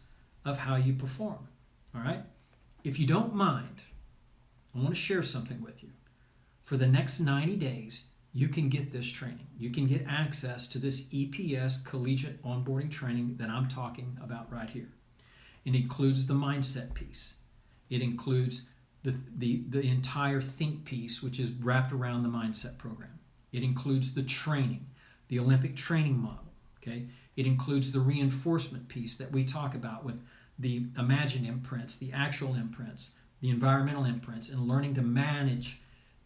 of 0.45 0.59
how 0.59 0.77
you 0.77 0.93
perform. 0.93 1.49
All 1.93 1.99
right? 2.03 2.23
If 2.85 2.99
you 2.99 3.05
don't 3.05 3.35
mind, 3.35 3.81
I 4.73 4.77
want 4.77 4.91
to 4.91 4.95
share 4.95 5.21
something 5.21 5.61
with 5.61 5.83
you. 5.83 5.89
For 6.63 6.77
the 6.77 6.87
next 6.87 7.19
90 7.19 7.57
days, 7.57 8.05
you 8.31 8.47
can 8.47 8.69
get 8.69 8.93
this 8.93 9.11
training. 9.11 9.47
You 9.59 9.71
can 9.71 9.87
get 9.87 10.05
access 10.07 10.67
to 10.67 10.79
this 10.79 11.09
EPS 11.09 11.83
collegiate 11.83 12.41
onboarding 12.43 12.91
training 12.91 13.35
that 13.39 13.49
I'm 13.49 13.67
talking 13.67 14.17
about 14.23 14.49
right 14.49 14.69
here. 14.69 14.93
It 15.65 15.75
includes 15.75 16.27
the 16.27 16.33
mindset 16.33 16.93
piece. 16.93 17.35
It 17.89 18.01
includes 18.01 18.69
the, 19.03 19.15
the, 19.37 19.63
the 19.69 19.87
entire 19.87 20.41
think 20.41 20.85
piece, 20.85 21.21
which 21.21 21.39
is 21.39 21.51
wrapped 21.51 21.91
around 21.93 22.23
the 22.23 22.29
mindset 22.29 22.77
program. 22.77 23.19
It 23.51 23.63
includes 23.63 24.13
the 24.13 24.23
training, 24.23 24.87
the 25.27 25.39
Olympic 25.39 25.75
training 25.75 26.17
model. 26.17 26.39
Okay, 26.81 27.05
it 27.35 27.45
includes 27.45 27.91
the 27.91 27.99
reinforcement 27.99 28.87
piece 28.87 29.15
that 29.15 29.31
we 29.31 29.43
talk 29.43 29.73
about 29.73 30.05
with 30.05 30.21
the 30.57 30.85
imagine 30.97 31.45
imprints, 31.45 31.97
the 31.97 32.11
actual 32.13 32.55
imprints, 32.55 33.15
the 33.41 33.49
environmental 33.49 34.05
imprints, 34.05 34.49
and 34.49 34.67
learning 34.67 34.93
to 34.95 35.01
manage 35.01 35.79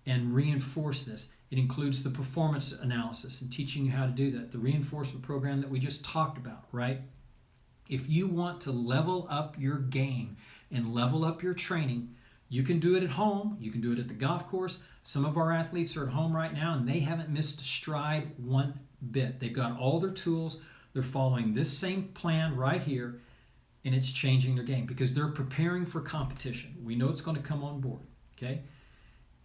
and 0.05 0.33
reinforce 0.33 1.03
this. 1.03 1.33
It 1.51 1.57
includes 1.57 2.03
the 2.03 2.09
performance 2.09 2.71
analysis 2.71 3.41
and 3.41 3.51
teaching 3.51 3.85
you 3.85 3.91
how 3.91 4.05
to 4.05 4.11
do 4.11 4.31
that, 4.31 4.51
the 4.51 4.59
reinforcement 4.59 5.23
program 5.23 5.61
that 5.61 5.69
we 5.69 5.79
just 5.79 6.05
talked 6.05 6.37
about, 6.37 6.65
right? 6.71 7.01
If 7.89 8.09
you 8.09 8.27
want 8.27 8.61
to 8.61 8.71
level 8.71 9.27
up 9.29 9.55
your 9.57 9.77
game 9.77 10.37
and 10.71 10.93
level 10.93 11.25
up 11.25 11.41
your 11.41 11.53
training, 11.53 12.15
you 12.49 12.63
can 12.63 12.79
do 12.79 12.95
it 12.95 13.03
at 13.03 13.11
home, 13.11 13.57
you 13.59 13.71
can 13.71 13.81
do 13.81 13.93
it 13.93 13.99
at 13.99 14.07
the 14.07 14.13
golf 14.13 14.49
course. 14.49 14.79
Some 15.03 15.25
of 15.25 15.37
our 15.37 15.51
athletes 15.51 15.95
are 15.95 16.07
at 16.07 16.13
home 16.13 16.35
right 16.35 16.53
now 16.53 16.73
and 16.73 16.87
they 16.87 16.99
haven't 16.99 17.29
missed 17.29 17.61
a 17.61 17.63
stride 17.63 18.31
one 18.37 18.79
bit. 19.11 19.39
They've 19.39 19.53
got 19.53 19.79
all 19.79 19.99
their 19.99 20.11
tools, 20.11 20.59
they're 20.93 21.03
following 21.03 21.53
this 21.53 21.75
same 21.75 22.05
plan 22.09 22.55
right 22.55 22.81
here, 22.81 23.21
and 23.85 23.95
it's 23.95 24.11
changing 24.11 24.55
their 24.55 24.65
game 24.65 24.85
because 24.85 25.13
they're 25.13 25.29
preparing 25.29 25.85
for 25.85 26.01
competition. 26.01 26.75
We 26.83 26.95
know 26.95 27.09
it's 27.09 27.21
going 27.21 27.37
to 27.37 27.43
come 27.43 27.63
on 27.63 27.79
board. 27.79 28.01
Okay. 28.37 28.61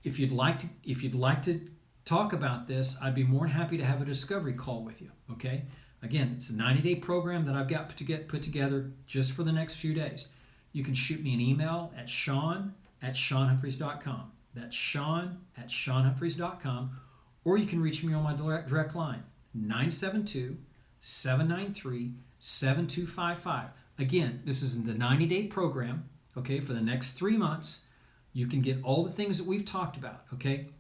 If 0.02 0.18
you'd 0.18 0.32
like 0.32 0.58
to, 0.60 0.66
if 0.84 1.02
you'd 1.02 1.14
like 1.14 1.42
to 1.42 1.60
talk 2.04 2.32
about 2.32 2.66
this, 2.66 2.96
I'd 3.02 3.14
be 3.14 3.24
more 3.24 3.46
than 3.46 3.56
happy 3.56 3.76
to 3.78 3.84
have 3.84 4.02
a 4.02 4.04
discovery 4.04 4.54
call 4.54 4.82
with 4.82 5.00
you. 5.00 5.10
Okay. 5.32 5.64
Again, 6.02 6.34
it's 6.36 6.50
a 6.50 6.52
90-day 6.52 6.96
program 6.96 7.46
that 7.46 7.54
I've 7.54 7.68
got 7.68 7.96
to 7.96 8.04
get 8.04 8.28
put 8.28 8.42
together 8.42 8.90
just 9.06 9.32
for 9.32 9.42
the 9.42 9.52
next 9.52 9.74
few 9.74 9.94
days. 9.94 10.28
You 10.74 10.82
can 10.82 10.92
shoot 10.92 11.22
me 11.22 11.32
an 11.32 11.40
email 11.40 11.94
at 11.96 12.08
Sean 12.08 12.74
at 13.00 13.14
SeanHumphreys.com. 13.14 14.32
That's 14.54 14.74
Sean 14.74 15.38
at 15.56 15.68
SeanHumphreys.com, 15.68 17.00
or 17.44 17.56
you 17.56 17.64
can 17.64 17.80
reach 17.80 18.02
me 18.02 18.12
on 18.12 18.24
my 18.24 18.34
direct, 18.34 18.68
direct 18.68 18.94
line 18.94 19.22
972 19.54 20.58
793 20.98 22.14
7255. 22.40 23.68
Again, 23.98 24.42
this 24.44 24.62
is 24.62 24.82
the 24.82 24.94
90 24.94 25.26
day 25.26 25.44
program, 25.44 26.08
okay, 26.36 26.58
for 26.58 26.72
the 26.72 26.80
next 26.80 27.12
three 27.12 27.36
months. 27.36 27.84
You 28.32 28.48
can 28.48 28.60
get 28.60 28.82
all 28.82 29.04
the 29.04 29.12
things 29.12 29.38
that 29.38 29.46
we've 29.46 29.64
talked 29.64 29.96
about, 29.96 30.24
okay? 30.34 30.70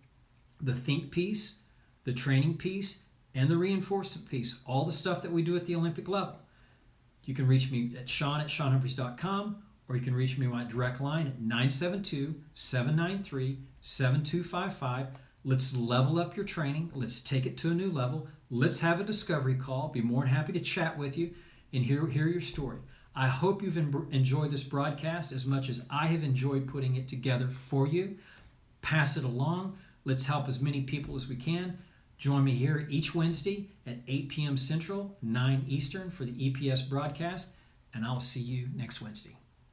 The 0.60 0.74
think 0.74 1.12
piece, 1.12 1.60
the 2.02 2.12
training 2.12 2.56
piece, 2.56 3.04
and 3.32 3.48
the 3.48 3.56
reinforcement 3.56 4.28
piece, 4.28 4.60
all 4.66 4.84
the 4.84 4.92
stuff 4.92 5.22
that 5.22 5.30
we 5.30 5.42
do 5.42 5.54
at 5.54 5.66
the 5.66 5.76
Olympic 5.76 6.08
level. 6.08 6.40
You 7.24 7.34
can 7.34 7.46
reach 7.46 7.70
me 7.70 7.92
at 7.96 8.08
Sean 8.08 8.40
at 8.40 8.48
SeanHumphreys.com 8.48 9.63
or 9.88 9.96
you 9.96 10.02
can 10.02 10.14
reach 10.14 10.38
me 10.38 10.46
on 10.46 10.52
my 10.52 10.64
direct 10.64 11.00
line 11.00 11.26
at 11.26 11.40
972 11.40 12.34
793 12.54 13.58
7255. 13.80 15.08
Let's 15.44 15.76
level 15.76 16.18
up 16.18 16.36
your 16.36 16.46
training. 16.46 16.90
Let's 16.94 17.20
take 17.20 17.44
it 17.44 17.58
to 17.58 17.70
a 17.70 17.74
new 17.74 17.90
level. 17.90 18.28
Let's 18.50 18.80
have 18.80 19.00
a 19.00 19.04
discovery 19.04 19.56
call. 19.56 19.88
Be 19.88 20.00
more 20.00 20.22
than 20.22 20.32
happy 20.32 20.52
to 20.54 20.60
chat 20.60 20.96
with 20.96 21.18
you 21.18 21.34
and 21.72 21.84
hear, 21.84 22.06
hear 22.06 22.26
your 22.26 22.40
story. 22.40 22.78
I 23.14 23.28
hope 23.28 23.62
you've 23.62 23.76
enjoyed 23.76 24.50
this 24.50 24.64
broadcast 24.64 25.32
as 25.32 25.46
much 25.46 25.68
as 25.68 25.86
I 25.90 26.06
have 26.06 26.24
enjoyed 26.24 26.66
putting 26.66 26.96
it 26.96 27.06
together 27.06 27.48
for 27.48 27.86
you. 27.86 28.16
Pass 28.82 29.16
it 29.16 29.24
along. 29.24 29.78
Let's 30.04 30.26
help 30.26 30.48
as 30.48 30.60
many 30.60 30.82
people 30.82 31.14
as 31.14 31.28
we 31.28 31.36
can. 31.36 31.78
Join 32.16 32.44
me 32.44 32.52
here 32.52 32.86
each 32.90 33.14
Wednesday 33.14 33.70
at 33.86 33.98
8 34.06 34.28
p.m. 34.28 34.56
Central, 34.56 35.16
9 35.22 35.64
Eastern 35.68 36.10
for 36.10 36.24
the 36.24 36.32
EPS 36.32 36.88
broadcast, 36.88 37.48
and 37.92 38.04
I'll 38.04 38.20
see 38.20 38.40
you 38.40 38.68
next 38.74 39.00
Wednesday. 39.00 39.36